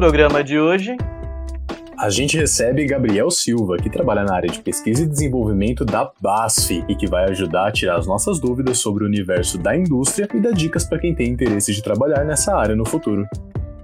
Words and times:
programa 0.00 0.42
de 0.42 0.58
hoje, 0.58 0.96
a 1.98 2.08
gente 2.08 2.34
recebe 2.34 2.86
Gabriel 2.86 3.30
Silva, 3.30 3.76
que 3.76 3.90
trabalha 3.90 4.24
na 4.24 4.34
área 4.34 4.48
de 4.48 4.58
pesquisa 4.58 5.02
e 5.02 5.06
desenvolvimento 5.06 5.84
da 5.84 6.10
BASF 6.18 6.82
e 6.88 6.96
que 6.96 7.06
vai 7.06 7.24
ajudar 7.24 7.66
a 7.66 7.70
tirar 7.70 7.98
as 7.98 8.06
nossas 8.06 8.40
dúvidas 8.40 8.78
sobre 8.78 9.04
o 9.04 9.06
universo 9.06 9.58
da 9.58 9.76
indústria 9.76 10.26
e 10.32 10.40
dar 10.40 10.52
dicas 10.52 10.86
para 10.86 10.98
quem 10.98 11.14
tem 11.14 11.28
interesse 11.28 11.74
de 11.74 11.82
trabalhar 11.82 12.24
nessa 12.24 12.56
área 12.56 12.74
no 12.74 12.86
futuro. 12.86 13.28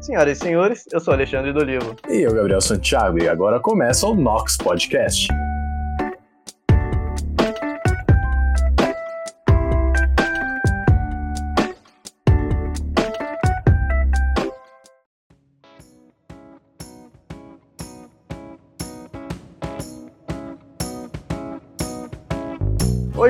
Senhoras 0.00 0.38
e 0.38 0.40
senhores, 0.40 0.84
eu 0.90 1.00
sou 1.00 1.12
Alexandre 1.12 1.52
Dolivo. 1.52 1.94
E 2.08 2.22
eu, 2.22 2.32
Gabriel 2.32 2.62
Santiago, 2.62 3.22
e 3.22 3.28
agora 3.28 3.60
começa 3.60 4.06
o 4.06 4.14
Nox 4.14 4.56
Podcast. 4.56 5.28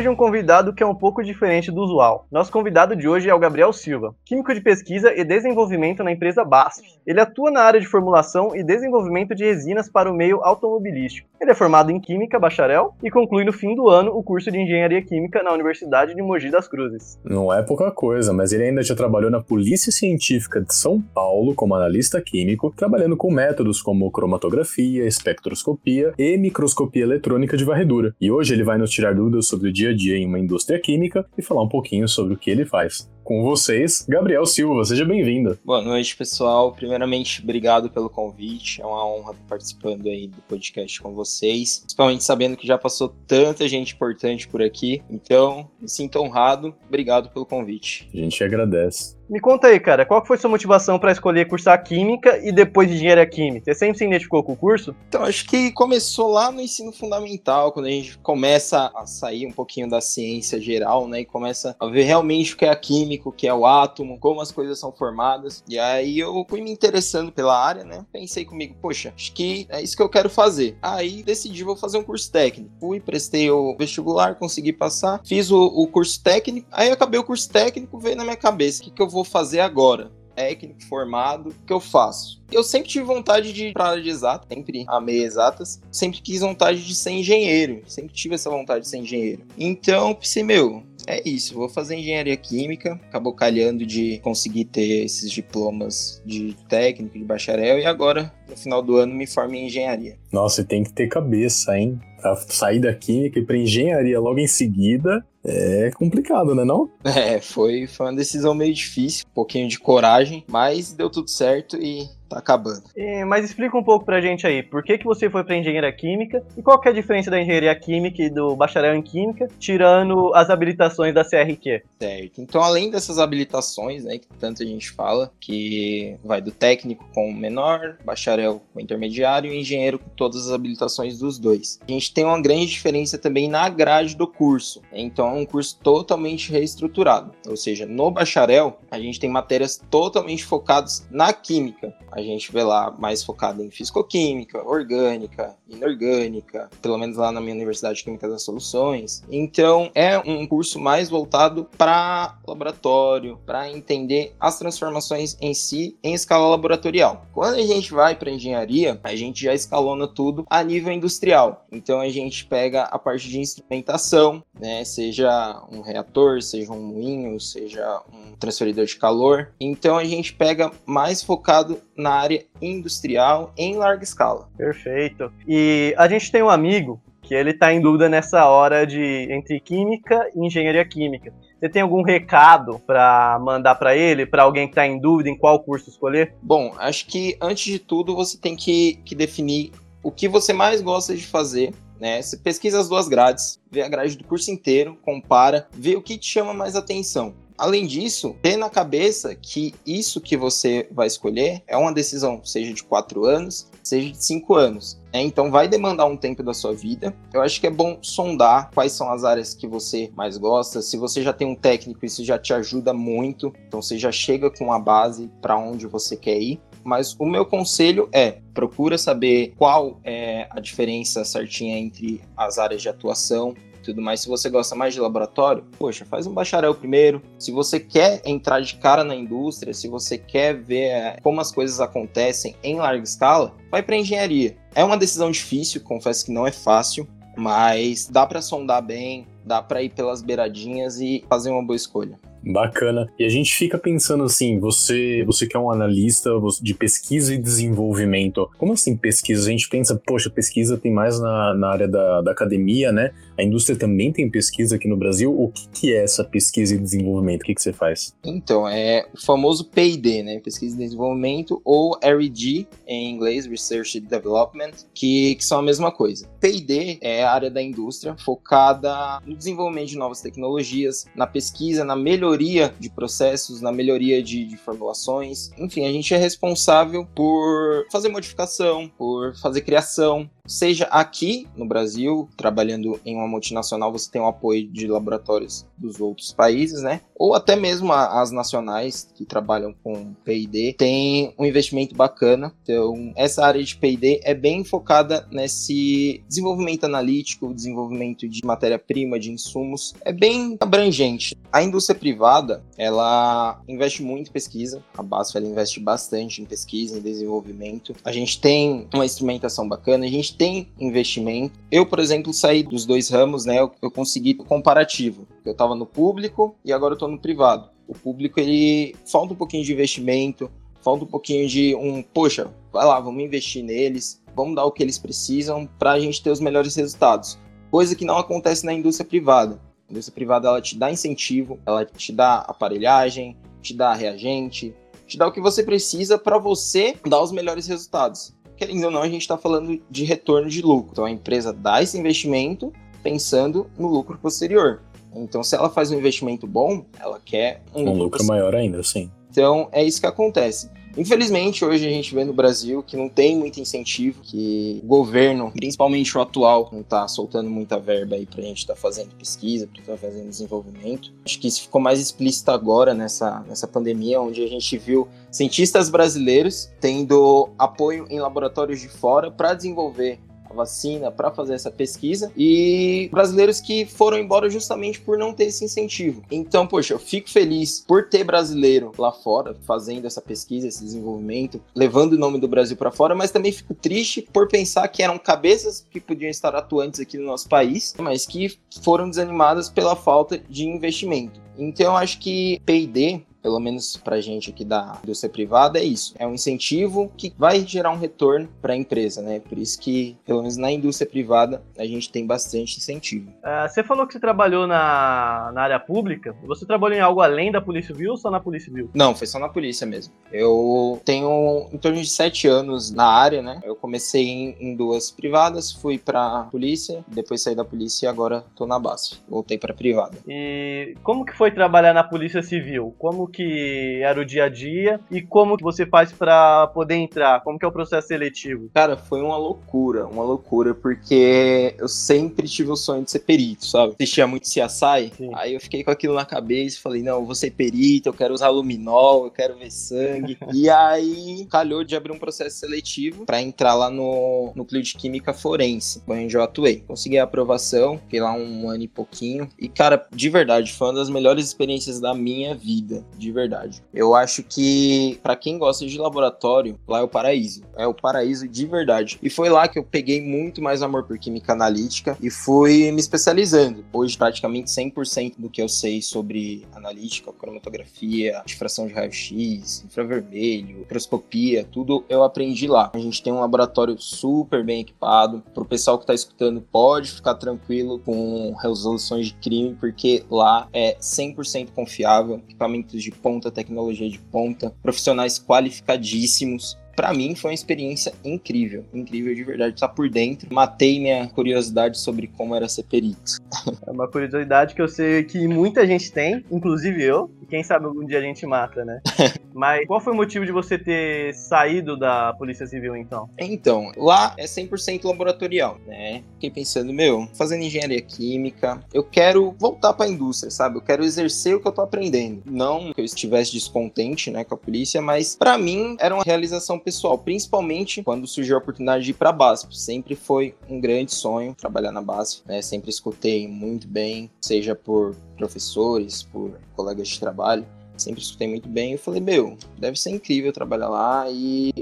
Um 0.08 0.14
convidado 0.14 0.72
que 0.72 0.82
é 0.82 0.86
um 0.86 0.94
pouco 0.94 1.22
diferente 1.22 1.70
do 1.70 1.82
usual. 1.82 2.26
Nosso 2.30 2.52
convidado 2.52 2.94
de 2.94 3.08
hoje 3.08 3.28
é 3.28 3.34
o 3.34 3.38
Gabriel 3.38 3.72
Silva, 3.72 4.14
químico 4.24 4.54
de 4.54 4.60
pesquisa 4.60 5.12
e 5.12 5.24
desenvolvimento 5.24 6.04
na 6.04 6.12
empresa 6.12 6.44
BASF. 6.44 6.82
Ele 7.04 7.20
atua 7.20 7.50
na 7.50 7.62
área 7.62 7.80
de 7.80 7.86
formulação 7.86 8.54
e 8.54 8.62
desenvolvimento 8.62 9.34
de 9.34 9.44
resinas 9.44 9.90
para 9.90 10.10
o 10.10 10.14
meio 10.14 10.40
automobilístico. 10.44 11.28
Ele 11.40 11.50
é 11.50 11.54
formado 11.54 11.90
em 11.90 12.00
Química, 12.00 12.38
bacharel, 12.38 12.94
e 13.02 13.10
conclui 13.10 13.44
no 13.44 13.52
fim 13.52 13.74
do 13.74 13.88
ano 13.88 14.10
o 14.16 14.22
curso 14.22 14.50
de 14.50 14.58
Engenharia 14.58 15.02
Química 15.02 15.42
na 15.42 15.52
Universidade 15.52 16.14
de 16.14 16.22
Mogi 16.22 16.50
das 16.50 16.68
Cruzes. 16.68 17.18
Não 17.24 17.52
é 17.52 17.62
pouca 17.62 17.90
coisa, 17.90 18.32
mas 18.32 18.52
ele 18.52 18.64
ainda 18.64 18.82
já 18.82 18.94
trabalhou 18.94 19.30
na 19.30 19.42
Polícia 19.42 19.92
Científica 19.92 20.60
de 20.60 20.74
São 20.74 21.00
Paulo 21.00 21.54
como 21.54 21.74
analista 21.74 22.22
químico, 22.22 22.72
trabalhando 22.74 23.16
com 23.16 23.30
métodos 23.30 23.82
como 23.82 24.10
cromatografia, 24.10 25.04
espectroscopia 25.04 26.14
e 26.16 26.38
microscopia 26.38 27.02
eletrônica 27.02 27.56
de 27.56 27.64
varredura. 27.64 28.14
E 28.20 28.30
hoje 28.30 28.54
ele 28.54 28.64
vai 28.64 28.78
nos 28.78 28.90
tirar 28.90 29.14
dúvidas 29.14 29.46
sobre 29.46 29.68
o 29.68 29.72
dia 29.72 29.95
dia 29.96 30.06
dia 30.06 30.16
em 30.16 30.26
uma 30.26 30.38
indústria 30.38 30.80
química 30.80 31.26
e 31.36 31.42
falar 31.42 31.62
um 31.62 31.68
pouquinho 31.68 32.06
sobre 32.08 32.34
o 32.34 32.36
que 32.36 32.50
ele 32.50 32.64
faz. 32.64 33.10
Com 33.26 33.42
vocês, 33.42 34.06
Gabriel 34.08 34.46
Silva, 34.46 34.84
seja 34.84 35.04
bem-vindo. 35.04 35.58
Boa 35.64 35.82
noite, 35.82 36.16
pessoal. 36.16 36.70
Primeiramente, 36.70 37.42
obrigado 37.42 37.90
pelo 37.90 38.08
convite. 38.08 38.80
É 38.80 38.86
uma 38.86 39.04
honra 39.04 39.32
estar 39.32 39.44
participando 39.48 40.06
aí 40.06 40.28
do 40.28 40.40
podcast 40.42 41.02
com 41.02 41.12
vocês, 41.12 41.80
principalmente 41.80 42.22
sabendo 42.22 42.56
que 42.56 42.64
já 42.64 42.78
passou 42.78 43.12
tanta 43.26 43.66
gente 43.66 43.94
importante 43.94 44.46
por 44.46 44.62
aqui. 44.62 45.02
Então, 45.10 45.68
me 45.80 45.88
sinto 45.88 46.20
honrado. 46.20 46.72
Obrigado 46.86 47.28
pelo 47.30 47.44
convite. 47.44 48.08
A 48.14 48.16
gente 48.16 48.44
agradece. 48.44 49.16
Me 49.28 49.40
conta 49.40 49.66
aí, 49.66 49.80
cara, 49.80 50.06
qual 50.06 50.24
foi 50.24 50.38
sua 50.38 50.48
motivação 50.48 51.00
para 51.00 51.10
escolher 51.10 51.48
cursar 51.48 51.82
Química 51.82 52.38
e 52.46 52.52
depois 52.52 52.88
Engenharia 52.88 53.26
Química? 53.26 53.64
Você 53.64 53.74
sempre 53.74 53.98
se 53.98 54.04
identificou 54.04 54.40
com 54.44 54.52
o 54.52 54.56
curso? 54.56 54.94
Então, 55.08 55.24
acho 55.24 55.44
que 55.46 55.72
começou 55.72 56.30
lá 56.30 56.52
no 56.52 56.60
ensino 56.60 56.92
fundamental, 56.92 57.72
quando 57.72 57.86
a 57.86 57.90
gente 57.90 58.16
começa 58.18 58.88
a 58.94 59.04
sair 59.04 59.44
um 59.44 59.50
pouquinho 59.50 59.90
da 59.90 60.00
ciência 60.00 60.60
geral, 60.60 61.08
né, 61.08 61.22
e 61.22 61.24
começa 61.24 61.74
a 61.80 61.86
ver 61.88 62.04
realmente 62.04 62.54
o 62.54 62.56
que 62.56 62.66
é 62.66 62.70
a 62.70 62.76
química, 62.76 63.15
o 63.24 63.32
que 63.32 63.46
é 63.46 63.54
o 63.54 63.66
átomo, 63.66 64.18
como 64.18 64.40
as 64.40 64.52
coisas 64.52 64.78
são 64.78 64.92
formadas. 64.92 65.62
E 65.68 65.78
aí 65.78 66.18
eu 66.18 66.44
fui 66.48 66.60
me 66.60 66.70
interessando 66.70 67.32
pela 67.32 67.58
área, 67.58 67.84
né, 67.84 68.04
pensei 68.12 68.44
comigo, 68.44 68.76
poxa, 68.80 69.12
acho 69.14 69.32
que 69.32 69.66
é 69.68 69.82
isso 69.82 69.96
que 69.96 70.02
eu 70.02 70.08
quero 70.08 70.28
fazer. 70.28 70.76
Aí 70.82 71.22
decidi, 71.22 71.64
vou 71.64 71.76
fazer 71.76 71.98
um 71.98 72.04
curso 72.04 72.30
técnico. 72.30 72.70
Fui, 72.80 73.00
prestei 73.00 73.50
o 73.50 73.76
vestibular, 73.76 74.34
consegui 74.36 74.72
passar, 74.72 75.20
fiz 75.24 75.50
o, 75.50 75.64
o 75.64 75.86
curso 75.86 76.22
técnico, 76.22 76.66
aí 76.70 76.90
acabei 76.90 77.18
o 77.18 77.24
curso 77.24 77.48
técnico, 77.48 77.98
veio 77.98 78.16
na 78.16 78.24
minha 78.24 78.36
cabeça, 78.36 78.80
o 78.80 78.84
que, 78.84 78.90
que 78.90 79.02
eu 79.02 79.08
vou 79.08 79.24
fazer 79.24 79.60
agora? 79.60 80.10
técnico 80.36 80.84
formado, 80.84 81.48
o 81.48 81.66
que 81.66 81.72
eu 81.72 81.80
faço? 81.80 82.42
Eu 82.52 82.62
sempre 82.62 82.88
tive 82.90 83.04
vontade 83.04 83.52
de 83.52 83.68
ir 83.68 83.72
para 83.72 83.88
área 83.88 84.02
de 84.02 84.10
exatas, 84.10 84.46
sempre 84.48 84.84
amei 84.86 85.24
exatas, 85.24 85.80
sempre 85.90 86.20
quis 86.20 86.40
vontade 86.40 86.86
de 86.86 86.94
ser 86.94 87.10
engenheiro, 87.10 87.82
sempre 87.86 88.12
tive 88.12 88.34
essa 88.34 88.50
vontade 88.50 88.82
de 88.82 88.88
ser 88.88 88.98
engenheiro. 88.98 89.44
Então, 89.58 90.14
pensei, 90.14 90.42
meu, 90.42 90.82
é 91.06 91.22
isso, 91.28 91.54
vou 91.54 91.68
fazer 91.68 91.96
engenharia 91.96 92.36
química, 92.36 93.00
acabou 93.08 93.32
calhando 93.32 93.86
de 93.86 94.18
conseguir 94.18 94.64
ter 94.66 95.04
esses 95.04 95.30
diplomas 95.30 96.22
de 96.24 96.56
técnico, 96.68 97.18
de 97.18 97.24
bacharel, 97.24 97.78
e 97.78 97.86
agora, 97.86 98.32
no 98.48 98.56
final 98.56 98.82
do 98.82 98.96
ano, 98.96 99.14
me 99.14 99.26
formo 99.26 99.54
em 99.54 99.66
engenharia. 99.66 100.18
Nossa, 100.32 100.62
e 100.62 100.64
tem 100.64 100.82
que 100.82 100.92
ter 100.92 101.08
cabeça, 101.08 101.78
hein? 101.78 102.00
Pra 102.20 102.34
sair 102.36 102.80
da 102.80 102.94
química 102.94 103.38
e 103.38 103.44
para 103.44 103.56
engenharia 103.56 104.18
logo 104.18 104.38
em 104.38 104.48
seguida, 104.48 105.24
é 105.44 105.90
complicado, 105.94 106.54
né 106.54 106.64
não? 106.64 106.90
É, 107.16 107.40
foi, 107.40 107.86
foi 107.86 108.06
uma 108.06 108.16
decisão 108.16 108.54
meio 108.54 108.74
difícil, 108.74 109.26
um 109.30 109.34
pouquinho 109.34 109.68
de 109.68 109.78
coragem, 109.78 110.44
mas 110.48 110.92
deu 110.92 111.08
tudo 111.08 111.30
certo 111.30 111.76
e 111.76 112.06
tá 112.28 112.38
acabando. 112.38 112.84
E, 112.96 113.24
mas 113.24 113.44
explica 113.44 113.76
um 113.76 113.82
pouco 113.82 114.04
pra 114.04 114.20
gente 114.20 114.46
aí, 114.46 114.62
por 114.62 114.82
que, 114.82 114.98
que 114.98 115.04
você 115.04 115.30
foi 115.30 115.44
pra 115.44 115.56
engenharia 115.56 115.92
química 115.92 116.42
e 116.56 116.62
qual 116.62 116.80
que 116.80 116.88
é 116.88 116.90
a 116.90 116.94
diferença 116.94 117.30
da 117.30 117.40
engenharia 117.40 117.74
química 117.74 118.22
e 118.22 118.30
do 118.30 118.54
bacharel 118.56 118.94
em 118.94 119.02
química, 119.02 119.48
tirando 119.58 120.34
as 120.34 120.50
habilitações 120.50 121.14
da 121.14 121.24
CRQ? 121.24 121.82
Certo. 121.98 122.40
Então, 122.40 122.62
além 122.62 122.90
dessas 122.90 123.18
habilitações, 123.18 124.04
né, 124.04 124.18
que 124.18 124.26
tanto 124.38 124.62
a 124.62 124.66
gente 124.66 124.90
fala, 124.90 125.32
que 125.40 126.16
vai 126.24 126.40
do 126.40 126.50
técnico 126.50 127.04
com 127.14 127.28
o 127.28 127.34
menor, 127.34 127.96
bacharel 128.04 128.60
com 128.72 128.78
o 128.78 128.82
intermediário 128.82 129.52
e 129.52 129.60
engenheiro 129.60 129.98
com 129.98 130.10
todas 130.10 130.46
as 130.46 130.52
habilitações 130.52 131.18
dos 131.18 131.38
dois. 131.38 131.78
A 131.86 131.90
gente 131.90 132.12
tem 132.12 132.24
uma 132.24 132.40
grande 132.40 132.66
diferença 132.66 133.16
também 133.18 133.48
na 133.48 133.68
grade 133.68 134.16
do 134.16 134.26
curso. 134.26 134.82
Então, 134.92 135.28
é 135.28 135.32
um 135.32 135.46
curso 135.46 135.78
totalmente 135.82 136.50
reestruturado. 136.50 137.32
Ou 137.48 137.56
seja, 137.56 137.86
no 137.86 138.10
bacharel, 138.10 138.78
a 138.90 138.98
gente 138.98 139.20
tem 139.20 139.30
matérias 139.30 139.80
totalmente 139.90 140.44
focadas 140.44 141.06
na 141.10 141.32
química 141.32 141.94
a 142.16 142.22
gente 142.22 142.50
vê 142.50 142.62
lá 142.62 142.90
mais 142.98 143.22
focado 143.22 143.62
em 143.62 143.70
fisicoquímica, 143.70 144.66
orgânica, 144.66 145.54
inorgânica, 145.68 146.70
pelo 146.80 146.96
menos 146.96 147.18
lá 147.18 147.30
na 147.30 147.42
minha 147.42 147.54
Universidade 147.54 147.98
de 147.98 148.04
Química 148.04 148.26
das 148.26 148.42
Soluções. 148.42 149.22
Então, 149.30 149.90
é 149.94 150.18
um 150.18 150.46
curso 150.46 150.80
mais 150.80 151.10
voltado 151.10 151.68
para 151.76 152.38
laboratório, 152.48 153.38
para 153.44 153.70
entender 153.70 154.34
as 154.40 154.58
transformações 154.58 155.36
em 155.42 155.52
si 155.52 155.98
em 156.02 156.14
escala 156.14 156.48
laboratorial. 156.48 157.26
Quando 157.34 157.56
a 157.56 157.62
gente 157.62 157.92
vai 157.92 158.16
para 158.16 158.30
engenharia, 158.30 158.98
a 159.04 159.14
gente 159.14 159.44
já 159.44 159.52
escalona 159.52 160.08
tudo 160.08 160.46
a 160.48 160.62
nível 160.62 160.94
industrial. 160.94 161.66
Então, 161.70 162.00
a 162.00 162.08
gente 162.08 162.46
pega 162.46 162.84
a 162.84 162.98
parte 162.98 163.28
de 163.28 163.38
instrumentação, 163.38 164.42
né, 164.58 164.84
seja 164.84 165.62
um 165.70 165.82
reator, 165.82 166.40
seja 166.40 166.72
um 166.72 166.80
moinho, 166.80 167.38
seja 167.38 168.02
um 168.10 168.34
transferidor 168.36 168.86
de 168.86 168.96
calor. 168.96 169.52
Então, 169.60 169.98
a 169.98 170.04
gente 170.04 170.32
pega 170.32 170.72
mais 170.86 171.22
focado 171.22 171.78
na 171.96 172.10
área 172.10 172.44
industrial 172.60 173.52
em 173.56 173.76
larga 173.76 174.04
escala. 174.04 174.48
Perfeito. 174.56 175.32
E 175.46 175.94
a 175.96 176.08
gente 176.08 176.30
tem 176.30 176.42
um 176.42 176.50
amigo 176.50 177.00
que 177.22 177.34
ele 177.34 177.50
está 177.50 177.72
em 177.72 177.80
dúvida 177.80 178.08
nessa 178.08 178.46
hora 178.46 178.86
de 178.86 179.26
entre 179.30 179.58
química 179.58 180.30
e 180.34 180.46
engenharia 180.46 180.84
química. 180.84 181.32
Você 181.58 181.68
tem 181.68 181.82
algum 181.82 182.02
recado 182.02 182.78
para 182.86 183.38
mandar 183.40 183.74
para 183.74 183.96
ele, 183.96 184.26
para 184.26 184.42
alguém 184.42 184.66
que 184.66 184.72
está 184.72 184.86
em 184.86 184.98
dúvida 184.98 185.28
em 185.28 185.36
qual 185.36 185.58
curso 185.60 185.90
escolher? 185.90 186.34
Bom, 186.42 186.72
acho 186.78 187.06
que 187.06 187.36
antes 187.40 187.64
de 187.64 187.78
tudo 187.78 188.14
você 188.14 188.38
tem 188.38 188.54
que, 188.54 189.00
que 189.04 189.14
definir 189.14 189.72
o 190.02 190.12
que 190.12 190.28
você 190.28 190.52
mais 190.52 190.80
gosta 190.80 191.16
de 191.16 191.26
fazer 191.26 191.72
né? 192.00 192.20
Você 192.20 192.36
pesquisa 192.36 192.80
as 192.80 192.88
duas 192.88 193.08
grades, 193.08 193.60
vê 193.70 193.82
a 193.82 193.88
grade 193.88 194.16
do 194.16 194.24
curso 194.24 194.50
inteiro, 194.50 194.96
compara, 195.02 195.66
vê 195.72 195.96
o 195.96 196.02
que 196.02 196.18
te 196.18 196.26
chama 196.26 196.52
mais 196.52 196.76
atenção. 196.76 197.34
Além 197.58 197.86
disso, 197.86 198.36
ter 198.42 198.56
na 198.56 198.68
cabeça 198.68 199.34
que 199.34 199.74
isso 199.86 200.20
que 200.20 200.36
você 200.36 200.88
vai 200.90 201.06
escolher 201.06 201.62
é 201.66 201.76
uma 201.76 201.92
decisão, 201.92 202.40
seja 202.44 202.72
de 202.72 202.84
quatro 202.84 203.24
anos, 203.24 203.70
seja 203.82 204.10
de 204.10 204.24
cinco 204.24 204.54
anos. 204.54 204.98
Né? 205.12 205.22
Então 205.22 205.50
vai 205.50 205.66
demandar 205.66 206.06
um 206.06 206.16
tempo 206.16 206.42
da 206.42 206.52
sua 206.52 206.74
vida. 206.74 207.14
Eu 207.32 207.40
acho 207.40 207.60
que 207.60 207.66
é 207.66 207.70
bom 207.70 207.98
sondar 208.02 208.70
quais 208.74 208.92
são 208.92 209.10
as 209.10 209.24
áreas 209.24 209.54
que 209.54 209.66
você 209.66 210.10
mais 210.14 210.36
gosta. 210.36 210.82
Se 210.82 210.96
você 210.96 211.22
já 211.22 211.32
tem 211.32 211.46
um 211.46 211.54
técnico, 211.54 212.04
isso 212.04 212.24
já 212.24 212.38
te 212.38 212.52
ajuda 212.52 212.92
muito. 212.92 213.52
Então 213.66 213.80
você 213.80 213.98
já 213.98 214.12
chega 214.12 214.50
com 214.50 214.72
a 214.72 214.78
base 214.78 215.30
para 215.40 215.56
onde 215.56 215.86
você 215.86 216.16
quer 216.16 216.38
ir. 216.38 216.60
Mas 216.84 217.16
o 217.18 217.26
meu 217.26 217.44
conselho 217.44 218.08
é 218.12 218.38
procura 218.54 218.96
saber 218.96 219.52
qual 219.56 220.00
é 220.04 220.46
a 220.50 220.60
diferença 220.60 221.24
certinha 221.24 221.76
entre 221.76 222.22
as 222.36 222.58
áreas 222.58 222.80
de 222.80 222.88
atuação, 222.88 223.54
tudo 223.86 224.02
mais. 224.02 224.20
Se 224.20 224.28
você 224.28 224.50
gosta 224.50 224.74
mais 224.74 224.92
de 224.92 225.00
laboratório, 225.00 225.64
poxa, 225.78 226.04
faz 226.04 226.26
um 226.26 226.34
bacharel 226.34 226.74
primeiro. 226.74 227.22
Se 227.38 227.50
você 227.50 227.78
quer 227.80 228.20
entrar 228.24 228.60
de 228.60 228.76
cara 228.76 229.04
na 229.04 229.14
indústria, 229.14 229.72
se 229.72 229.88
você 229.88 230.18
quer 230.18 230.54
ver 230.54 230.88
eh, 230.88 231.16
como 231.22 231.40
as 231.40 231.52
coisas 231.52 231.80
acontecem 231.80 232.56
em 232.62 232.76
larga 232.76 233.04
escala, 233.04 233.54
vai 233.70 233.82
para 233.82 233.96
engenharia. 233.96 234.56
É 234.74 234.84
uma 234.84 234.96
decisão 234.96 235.30
difícil, 235.30 235.80
confesso 235.80 236.26
que 236.26 236.32
não 236.32 236.46
é 236.46 236.52
fácil, 236.52 237.08
mas 237.36 238.08
dá 238.08 238.26
para 238.26 238.42
sondar 238.42 238.82
bem, 238.82 239.26
dá 239.44 239.62
para 239.62 239.82
ir 239.82 239.90
pelas 239.90 240.22
beiradinhas 240.22 241.00
e 241.00 241.24
fazer 241.28 241.50
uma 241.50 241.64
boa 241.64 241.76
escolha. 241.76 242.18
Bacana. 242.52 243.08
E 243.18 243.24
a 243.24 243.28
gente 243.28 243.54
fica 243.54 243.76
pensando 243.76 244.22
assim, 244.22 244.60
você, 244.60 245.24
você 245.26 245.46
que 245.46 245.56
é 245.56 245.60
um 245.60 245.70
analista 245.70 246.30
de 246.62 246.74
pesquisa 246.74 247.34
e 247.34 247.38
desenvolvimento, 247.38 248.48
como 248.56 248.72
assim 248.72 248.96
pesquisa? 248.96 249.48
A 249.48 249.50
gente 249.50 249.68
pensa, 249.68 250.00
poxa, 250.06 250.30
pesquisa 250.30 250.78
tem 250.78 250.92
mais 250.92 251.20
na, 251.20 251.54
na 251.54 251.68
área 251.68 251.88
da, 251.88 252.22
da 252.22 252.30
academia, 252.30 252.92
né? 252.92 253.12
A 253.38 253.42
indústria 253.42 253.78
também 253.78 254.12
tem 254.12 254.30
pesquisa 254.30 254.76
aqui 254.76 254.88
no 254.88 254.96
Brasil. 254.96 255.30
O 255.30 255.52
que, 255.72 255.92
é 255.92 256.02
essa 256.02 256.24
pesquisa 256.24 256.74
e 256.74 256.78
desenvolvimento? 256.78 257.42
O 257.42 257.44
que, 257.44 257.54
que 257.54 257.62
você 257.62 257.72
faz? 257.72 258.14
Então, 258.24 258.66
é 258.66 259.06
o 259.14 259.20
famoso 259.20 259.66
P&D, 259.66 260.22
né? 260.22 260.40
Pesquisa 260.40 260.74
e 260.74 260.78
desenvolvimento, 260.78 261.60
ou 261.64 261.98
R&D 262.00 262.66
em 262.86 263.10
inglês, 263.10 263.46
Research 263.46 263.98
and 263.98 264.08
Development, 264.08 264.72
que, 264.94 265.34
que 265.34 265.44
são 265.44 265.58
a 265.58 265.62
mesma 265.62 265.92
coisa. 265.92 266.26
P&D 266.40 266.98
é 267.00 267.24
a 267.24 267.32
área 267.32 267.50
da 267.50 267.62
indústria 267.62 268.16
focada 268.16 269.20
no 269.26 269.36
desenvolvimento 269.36 269.88
de 269.88 269.98
novas 269.98 270.20
tecnologias, 270.20 271.06
na 271.14 271.26
pesquisa, 271.26 271.84
na 271.84 271.96
melhoria 271.96 272.74
de 272.78 272.88
processos, 272.88 273.60
na 273.60 273.72
melhoria 273.72 274.22
de, 274.22 274.44
de 274.44 274.56
formulações. 274.56 275.50
Enfim, 275.58 275.84
a 275.84 275.92
gente 275.92 276.14
é 276.14 276.16
responsável 276.16 277.06
por 277.14 277.86
fazer 277.90 278.08
modificação, 278.08 278.90
por 278.96 279.36
fazer 279.36 279.60
criação, 279.60 280.28
seja 280.46 280.84
aqui 280.84 281.46
no 281.56 281.66
Brasil, 281.66 282.28
trabalhando 282.36 283.00
em 283.04 283.16
uma 283.16 283.25
multinacional, 283.26 283.92
você 283.92 284.10
tem 284.10 284.20
o 284.20 284.26
apoio 284.26 284.66
de 284.68 284.86
laboratórios 284.86 285.66
dos 285.76 286.00
outros 286.00 286.32
países, 286.32 286.82
né? 286.82 287.00
Ou 287.14 287.34
até 287.34 287.56
mesmo 287.56 287.92
as 287.92 288.30
nacionais 288.30 289.10
que 289.14 289.24
trabalham 289.24 289.74
com 289.82 290.12
P&D, 290.24 290.74
tem 290.74 291.34
um 291.38 291.44
investimento 291.44 291.94
bacana. 291.94 292.52
Então, 292.62 293.12
essa 293.16 293.44
área 293.44 293.62
de 293.62 293.76
P&D 293.76 294.20
é 294.22 294.34
bem 294.34 294.64
focada 294.64 295.26
nesse 295.30 296.22
desenvolvimento 296.28 296.84
analítico, 296.84 297.54
desenvolvimento 297.54 298.28
de 298.28 298.44
matéria-prima, 298.44 299.18
de 299.18 299.30
insumos, 299.30 299.94
é 300.04 300.12
bem 300.12 300.56
abrangente. 300.60 301.36
A 301.52 301.62
indústria 301.62 301.98
privada, 301.98 302.62
ela 302.76 303.62
investe 303.68 304.02
muito 304.02 304.28
em 304.28 304.32
pesquisa, 304.32 304.82
a 304.96 305.02
BASF 305.02 305.36
ela 305.36 305.46
investe 305.46 305.80
bastante 305.80 306.42
em 306.42 306.44
pesquisa, 306.44 306.98
em 306.98 307.02
desenvolvimento. 307.02 307.94
A 308.04 308.12
gente 308.12 308.40
tem 308.40 308.86
uma 308.92 309.04
instrumentação 309.04 309.68
bacana, 309.68 310.04
a 310.04 310.08
gente 310.08 310.36
tem 310.36 310.68
investimento. 310.78 311.58
Eu, 311.70 311.86
por 311.86 311.98
exemplo, 311.98 312.32
saí 312.32 312.62
dos 312.62 312.84
dois 312.84 313.08
ramos, 313.16 313.44
né? 313.44 313.60
Eu, 313.60 313.72
eu 313.80 313.90
consegui 313.90 314.34
comparativo. 314.34 315.26
Eu 315.44 315.52
estava 315.52 315.74
no 315.74 315.86
público 315.86 316.54
e 316.64 316.72
agora 316.72 316.92
eu 316.92 316.96
estou 316.96 317.08
no 317.08 317.18
privado. 317.18 317.70
O 317.88 317.94
público, 317.94 318.38
ele 318.38 318.94
falta 319.10 319.32
um 319.32 319.36
pouquinho 319.36 319.64
de 319.64 319.72
investimento, 319.72 320.50
falta 320.82 321.04
um 321.04 321.08
pouquinho 321.08 321.48
de 321.48 321.74
um, 321.74 322.02
poxa, 322.02 322.50
vai 322.72 322.84
lá, 322.84 323.00
vamos 323.00 323.22
investir 323.22 323.62
neles, 323.62 324.22
vamos 324.34 324.54
dar 324.54 324.64
o 324.64 324.72
que 324.72 324.82
eles 324.82 324.98
precisam 324.98 325.68
para 325.78 325.92
a 325.92 326.00
gente 326.00 326.22
ter 326.22 326.30
os 326.30 326.40
melhores 326.40 326.74
resultados. 326.74 327.38
Coisa 327.70 327.94
que 327.94 328.04
não 328.04 328.18
acontece 328.18 328.66
na 328.66 328.72
indústria 328.72 329.06
privada. 329.08 329.60
A 329.88 329.92
indústria 329.92 330.14
privada 330.14 330.48
ela 330.48 330.60
te 330.60 330.76
dá 330.76 330.90
incentivo, 330.90 331.58
ela 331.64 331.84
te 331.84 332.12
dá 332.12 332.38
aparelhagem, 332.38 333.36
te 333.62 333.72
dá 333.72 333.94
reagente, 333.94 334.74
te 335.06 335.16
dá 335.16 335.26
o 335.28 335.32
que 335.32 335.40
você 335.40 335.62
precisa 335.62 336.18
para 336.18 336.38
você 336.38 336.96
dar 337.06 337.22
os 337.22 337.30
melhores 337.30 337.66
resultados 337.68 338.36
querendo 338.56 338.84
ou 338.84 338.90
não, 338.90 339.02
a 339.02 339.08
gente 339.08 339.20
está 339.20 339.36
falando 339.36 339.80
de 339.90 340.04
retorno 340.04 340.48
de 340.48 340.62
lucro. 340.62 340.90
Então 340.92 341.04
a 341.04 341.10
empresa 341.10 341.52
dá 341.52 341.82
esse 341.82 341.98
investimento 341.98 342.72
pensando 343.06 343.70
no 343.78 343.86
lucro 343.86 344.18
posterior. 344.18 344.82
Então, 345.14 345.44
se 345.44 345.54
ela 345.54 345.70
faz 345.70 345.92
um 345.92 345.96
investimento 345.96 346.44
bom, 346.44 346.84
ela 346.98 347.20
quer 347.24 347.62
um, 347.72 347.82
um 347.82 347.84
lucro, 347.84 348.02
lucro 348.02 348.24
maior 348.24 348.52
ainda, 348.52 348.82
sim. 348.82 349.08
Então, 349.30 349.68
é 349.70 349.84
isso 349.84 350.00
que 350.00 350.06
acontece. 350.06 350.68
Infelizmente, 350.96 351.64
hoje 351.64 351.86
a 351.86 351.90
gente 351.90 352.12
vê 352.14 352.24
no 352.24 352.32
Brasil 352.32 352.82
que 352.82 352.96
não 352.96 353.08
tem 353.08 353.36
muito 353.36 353.60
incentivo, 353.60 354.22
que 354.22 354.80
o 354.82 354.86
governo, 354.86 355.52
principalmente 355.52 356.16
o 356.16 356.20
atual, 356.20 356.68
não 356.72 356.80
está 356.80 357.06
soltando 357.06 357.48
muita 357.48 357.78
verba 357.78 358.16
aí 358.16 358.26
para 358.26 358.40
a 358.40 358.44
gente 358.44 358.58
estar 358.58 358.74
tá 358.74 358.80
fazendo 358.80 359.14
pesquisa, 359.14 359.68
para 359.68 359.80
estar 359.80 359.92
tá 359.92 359.98
fazendo 359.98 360.28
desenvolvimento. 360.28 361.12
Acho 361.24 361.38
que 361.38 361.46
isso 361.46 361.62
ficou 361.62 361.80
mais 361.80 362.00
explícito 362.00 362.50
agora 362.50 362.92
nessa, 362.92 363.44
nessa 363.46 363.68
pandemia, 363.68 364.20
onde 364.20 364.42
a 364.42 364.48
gente 364.48 364.76
viu 364.78 365.06
cientistas 365.30 365.90
brasileiros 365.90 366.70
tendo 366.80 367.50
apoio 367.58 368.06
em 368.10 368.18
laboratórios 368.18 368.80
de 368.80 368.88
fora 368.88 369.30
para 369.30 369.54
desenvolver 369.54 370.18
vacina 370.56 371.10
para 371.12 371.30
fazer 371.30 371.54
essa 371.54 371.70
pesquisa 371.70 372.32
e 372.36 373.08
brasileiros 373.12 373.60
que 373.60 373.86
foram 373.86 374.18
embora 374.18 374.50
justamente 374.50 375.00
por 375.00 375.16
não 375.16 375.32
ter 375.32 375.44
esse 375.44 375.64
incentivo. 375.64 376.22
Então, 376.30 376.66
poxa, 376.66 376.94
eu 376.94 376.98
fico 376.98 377.30
feliz 377.30 377.84
por 377.86 378.08
ter 378.08 378.24
brasileiro 378.24 378.90
lá 378.98 379.12
fora 379.12 379.54
fazendo 379.64 380.06
essa 380.06 380.20
pesquisa, 380.20 380.66
esse 380.66 380.82
desenvolvimento, 380.82 381.62
levando 381.74 382.14
o 382.14 382.18
nome 382.18 382.40
do 382.40 382.48
Brasil 382.48 382.76
para 382.76 382.90
fora, 382.90 383.14
mas 383.14 383.30
também 383.30 383.52
fico 383.52 383.74
triste 383.74 384.26
por 384.32 384.48
pensar 384.48 384.88
que 384.88 385.02
eram 385.02 385.18
cabeças 385.18 385.86
que 385.90 386.00
podiam 386.00 386.30
estar 386.30 386.54
atuantes 386.56 386.98
aqui 386.98 387.18
no 387.18 387.26
nosso 387.26 387.48
país, 387.48 387.94
mas 387.98 388.26
que 388.26 388.58
foram 388.82 389.08
desanimadas 389.08 389.68
pela 389.68 389.94
falta 389.94 390.38
de 390.38 390.64
investimento. 390.66 391.40
Então, 391.58 391.86
eu 391.86 391.96
acho 391.96 392.18
que 392.18 392.60
P&D 392.66 393.22
pelo 393.46 393.60
menos 393.60 393.96
para 393.96 394.16
a 394.16 394.20
gente 394.20 394.50
aqui 394.50 394.64
da 394.64 394.98
indústria 395.04 395.30
privada, 395.30 395.78
é 395.78 395.84
isso. 395.84 396.12
É 396.18 396.26
um 396.26 396.34
incentivo 396.34 397.12
que 397.16 397.32
vai 397.38 397.64
gerar 397.64 397.92
um 397.92 397.96
retorno 397.96 398.48
para 398.60 398.72
a 398.72 398.76
empresa, 398.76 399.22
né? 399.22 399.38
Por 399.38 399.56
isso 399.56 399.78
que, 399.78 400.16
pelo 400.26 400.40
menos 400.40 400.56
na 400.56 400.72
indústria 400.72 401.08
privada, 401.08 401.62
a 401.78 401.86
gente 401.86 402.10
tem 402.10 402.26
bastante 402.26 402.78
incentivo. 402.78 403.30
Uh, 403.44 403.68
você 403.68 403.84
falou 403.84 404.04
que 404.04 404.14
você 404.14 404.18
trabalhou 404.18 404.66
na, 404.66 405.52
na 405.54 405.62
área 405.62 405.78
pública. 405.78 406.34
Você 406.42 406.66
trabalhou 406.66 406.98
em 406.98 407.00
algo 407.00 407.20
além 407.20 407.52
da 407.52 407.60
Polícia 407.60 407.94
Civil 407.94 408.10
ou 408.10 408.16
só 408.16 408.32
na 408.32 408.40
Polícia 408.40 408.68
Civil? 408.68 408.90
Não, 408.92 409.14
foi 409.14 409.28
só 409.28 409.38
na 409.38 409.48
polícia 409.48 409.86
mesmo. 409.86 410.12
Eu 410.32 411.00
tenho 411.04 411.68
em 411.72 411.78
torno 411.78 412.00
de 412.00 412.10
sete 412.10 412.48
anos 412.48 412.90
na 412.90 413.06
área, 413.06 413.42
né? 413.42 413.60
Eu 413.62 413.76
comecei 413.76 414.26
em, 414.26 414.56
em 414.58 414.74
duas 414.74 415.12
privadas, 415.12 415.70
fui 415.70 415.98
para 415.98 416.48
polícia, 416.50 417.04
depois 417.06 417.42
saí 417.42 417.54
da 417.54 417.64
polícia 417.64 418.06
e 418.06 418.08
agora 418.08 418.44
tô 418.56 418.66
na 418.66 418.80
base. 418.80 419.20
Voltei 419.28 419.56
para 419.56 419.72
privada. 419.72 420.18
E 420.26 420.96
como 421.04 421.24
que 421.24 421.32
foi 421.32 421.52
trabalhar 421.52 421.94
na 421.94 422.02
Polícia 422.02 422.42
Civil? 422.42 422.92
Como 422.98 423.28
que 423.36 424.00
era 424.02 424.18
o 424.18 424.24
dia 424.24 424.44
a 424.44 424.48
dia 424.48 424.98
e 425.10 425.20
como 425.20 425.58
que 425.58 425.62
você 425.62 425.84
faz 425.84 426.10
para 426.10 426.68
poder 426.68 426.94
entrar? 426.94 427.42
Como 427.42 427.58
que 427.58 427.64
é 427.66 427.68
o 427.68 427.72
processo 427.72 428.08
seletivo? 428.08 428.70
Cara, 428.72 428.96
foi 428.96 429.20
uma 429.20 429.36
loucura, 429.36 430.06
uma 430.06 430.24
loucura, 430.24 430.74
porque 430.74 431.74
eu 431.78 431.86
sempre 431.86 432.48
tive 432.48 432.70
o 432.70 432.76
sonho 432.76 433.04
de 433.04 433.10
ser 433.10 433.18
perito, 433.20 433.66
sabe? 433.66 433.92
Assistia 433.92 434.26
muito 434.26 434.44
CSI, 434.44 435.12
Sim. 435.16 435.30
aí 435.34 435.52
eu 435.52 435.60
fiquei 435.60 435.84
com 435.84 435.90
aquilo 435.90 436.14
na 436.14 436.24
cabeça 436.24 436.76
e 436.76 436.80
falei, 436.80 437.02
não, 437.02 437.16
eu 437.16 437.26
vou 437.26 437.34
ser 437.34 437.50
perito, 437.50 438.08
eu 438.08 438.14
quero 438.14 438.32
usar 438.32 438.48
luminol, 438.48 439.26
eu 439.26 439.30
quero 439.30 439.58
ver 439.58 439.70
sangue. 439.70 440.38
e 440.54 440.70
aí 440.70 441.46
calhou 441.50 441.84
de 441.84 441.94
abrir 441.94 442.12
um 442.12 442.18
processo 442.18 442.56
seletivo 442.56 443.26
para 443.26 443.42
entrar 443.42 443.74
lá 443.74 443.90
no 443.90 444.52
núcleo 444.54 444.82
de 444.82 444.94
química 444.94 445.34
forense, 445.34 446.02
onde 446.08 446.34
eu 446.34 446.42
atuei. 446.42 446.82
Consegui 446.86 447.18
a 447.18 447.24
aprovação, 447.24 447.98
fiquei 447.98 448.20
lá 448.20 448.32
um 448.32 448.70
ano 448.70 448.84
e 448.84 448.88
pouquinho. 448.88 449.48
E, 449.58 449.68
cara, 449.68 450.06
de 450.10 450.28
verdade, 450.30 450.72
foi 450.72 450.88
uma 450.88 450.94
das 450.94 451.10
melhores 451.10 451.44
experiências 451.44 452.00
da 452.00 452.14
minha 452.14 452.54
vida. 452.54 453.04
De 453.18 453.25
de 453.26 453.32
verdade. 453.32 453.82
Eu 453.92 454.14
acho 454.14 454.42
que 454.42 455.18
para 455.22 455.34
quem 455.34 455.58
gosta 455.58 455.84
de 455.84 455.98
laboratório, 455.98 456.78
lá 456.86 457.00
é 457.00 457.02
o 457.02 457.08
paraíso. 457.08 457.62
É 457.76 457.86
o 457.86 457.92
paraíso 457.92 458.46
de 458.46 458.66
verdade. 458.66 459.18
E 459.22 459.28
foi 459.28 459.48
lá 459.48 459.66
que 459.66 459.78
eu 459.78 459.84
peguei 459.84 460.20
muito 460.20 460.62
mais 460.62 460.80
amor 460.82 461.04
por 461.04 461.18
química 461.18 461.52
analítica 461.52 462.16
e 462.22 462.30
fui 462.30 462.90
me 462.92 463.00
especializando. 463.00 463.84
Hoje, 463.92 464.16
praticamente 464.16 464.70
100% 464.70 465.34
do 465.38 465.50
que 465.50 465.60
eu 465.60 465.68
sei 465.68 466.00
sobre 466.00 466.64
analítica, 466.72 467.32
cromatografia, 467.32 468.42
difração 468.46 468.86
de 468.86 468.92
raio-x, 468.92 469.84
infravermelho, 469.84 470.78
microscopia, 470.78 471.64
tudo 471.64 472.04
eu 472.08 472.22
aprendi 472.22 472.68
lá. 472.68 472.92
A 472.94 472.98
gente 472.98 473.22
tem 473.22 473.32
um 473.32 473.40
laboratório 473.40 473.96
super 473.98 474.64
bem 474.64 474.82
equipado. 474.82 475.42
Pro 475.52 475.64
pessoal 475.64 475.98
que 475.98 476.06
tá 476.06 476.14
escutando, 476.14 476.60
pode 476.60 477.10
ficar 477.10 477.34
tranquilo 477.34 477.98
com 477.98 478.54
resoluções 478.54 479.26
de 479.26 479.34
crime, 479.34 479.74
porque 479.74 480.24
lá 480.30 480.68
é 480.72 480.96
100% 481.00 481.70
confiável, 481.74 482.36
equipamentos 482.36 483.02
de 483.02 483.10
ponta, 483.16 483.50
tecnologia 483.50 484.08
de 484.08 484.18
ponta, 484.18 484.74
profissionais 484.82 485.38
qualificadíssimos 485.38 486.78
para 486.96 487.12
mim 487.12 487.34
foi 487.34 487.50
uma 487.50 487.54
experiência 487.54 488.12
incrível, 488.24 488.84
incrível 488.92 489.34
de 489.34 489.44
verdade 489.44 489.74
estar 489.74 489.88
por 489.88 490.08
dentro. 490.08 490.52
Matei 490.52 490.98
minha 490.98 491.28
curiosidade 491.28 491.98
sobre 491.98 492.26
como 492.26 492.54
era 492.54 492.68
ser 492.68 492.84
perito. 492.84 493.36
É 493.86 493.90
uma 493.90 494.08
curiosidade 494.08 494.74
que 494.74 494.82
eu 494.82 494.88
sei 494.88 495.22
que 495.22 495.46
muita 495.46 495.86
gente 495.86 496.10
tem, 496.10 496.44
inclusive 496.50 497.02
eu, 497.02 497.30
e 497.42 497.46
quem 497.46 497.62
sabe 497.62 497.84
algum 497.84 498.04
dia 498.04 498.18
a 498.18 498.22
gente 498.22 498.44
mata, 498.46 498.84
né? 498.84 499.00
Mas 499.54 499.86
qual 499.86 500.00
foi 500.00 500.12
o 500.12 500.16
motivo 500.16 500.44
de 500.44 500.52
você 500.52 500.78
ter 500.78 501.32
saído 501.34 501.96
da 501.96 502.34
Polícia 502.34 502.66
Civil 502.66 502.96
então? 502.96 503.28
Então, 503.38 503.90
lá 503.96 504.34
é 504.36 504.44
100% 504.44 505.04
laboratorial, 505.04 505.78
né? 505.86 506.22
Fiquei 506.34 506.50
pensando, 506.50 506.92
meu, 506.92 507.26
fazendo 507.34 507.62
engenharia 507.62 508.02
química, 508.02 508.80
eu 508.92 509.02
quero 509.02 509.54
voltar 509.58 509.94
para 509.94 510.06
a 510.06 510.08
indústria, 510.08 510.50
sabe? 510.50 510.76
Eu 510.76 510.82
quero 510.82 511.04
exercer 511.04 511.56
o 511.56 511.60
que 511.60 511.68
eu 511.68 511.72
tô 511.72 511.80
aprendendo. 511.80 512.42
Não 512.44 512.92
que 512.92 513.00
eu 513.00 513.04
estivesse 513.04 513.52
descontente, 513.52 514.30
né, 514.30 514.44
com 514.44 514.54
a 514.54 514.58
polícia, 514.58 515.00
mas 515.00 515.34
para 515.34 515.56
mim 515.56 515.96
era 516.00 516.14
uma 516.14 516.24
realização 516.24 516.78
pessoal, 516.86 517.18
principalmente 517.18 518.00
quando 518.04 518.28
surgiu 518.28 518.54
a 518.54 518.58
oportunidade 518.60 519.04
de 519.04 519.10
ir 519.10 519.14
para 519.14 519.30
a 519.30 519.32
BASF. 519.32 519.76
Sempre 519.76 520.14
foi 520.14 520.54
um 520.70 520.80
grande 520.80 521.12
sonho 521.12 521.52
trabalhar 521.52 521.90
na 521.90 522.00
BASF, 522.00 522.42
né? 522.46 522.62
Sempre 522.62 522.90
escutei 522.90 523.48
muito 523.48 523.88
bem, 523.88 524.30
seja 524.40 524.72
por 524.76 525.16
professores, 525.36 526.22
por 526.22 526.52
colegas 526.76 527.08
de 527.08 527.18
trabalho, 527.18 527.66
sempre 527.96 528.22
escutei 528.22 528.46
muito 528.46 528.68
bem. 528.68 528.92
Eu 528.92 529.00
falei, 529.00 529.20
meu, 529.20 529.58
deve 529.76 529.98
ser 529.98 530.10
incrível 530.10 530.52
trabalhar 530.52 530.88
lá 530.88 531.26
e 531.28 531.72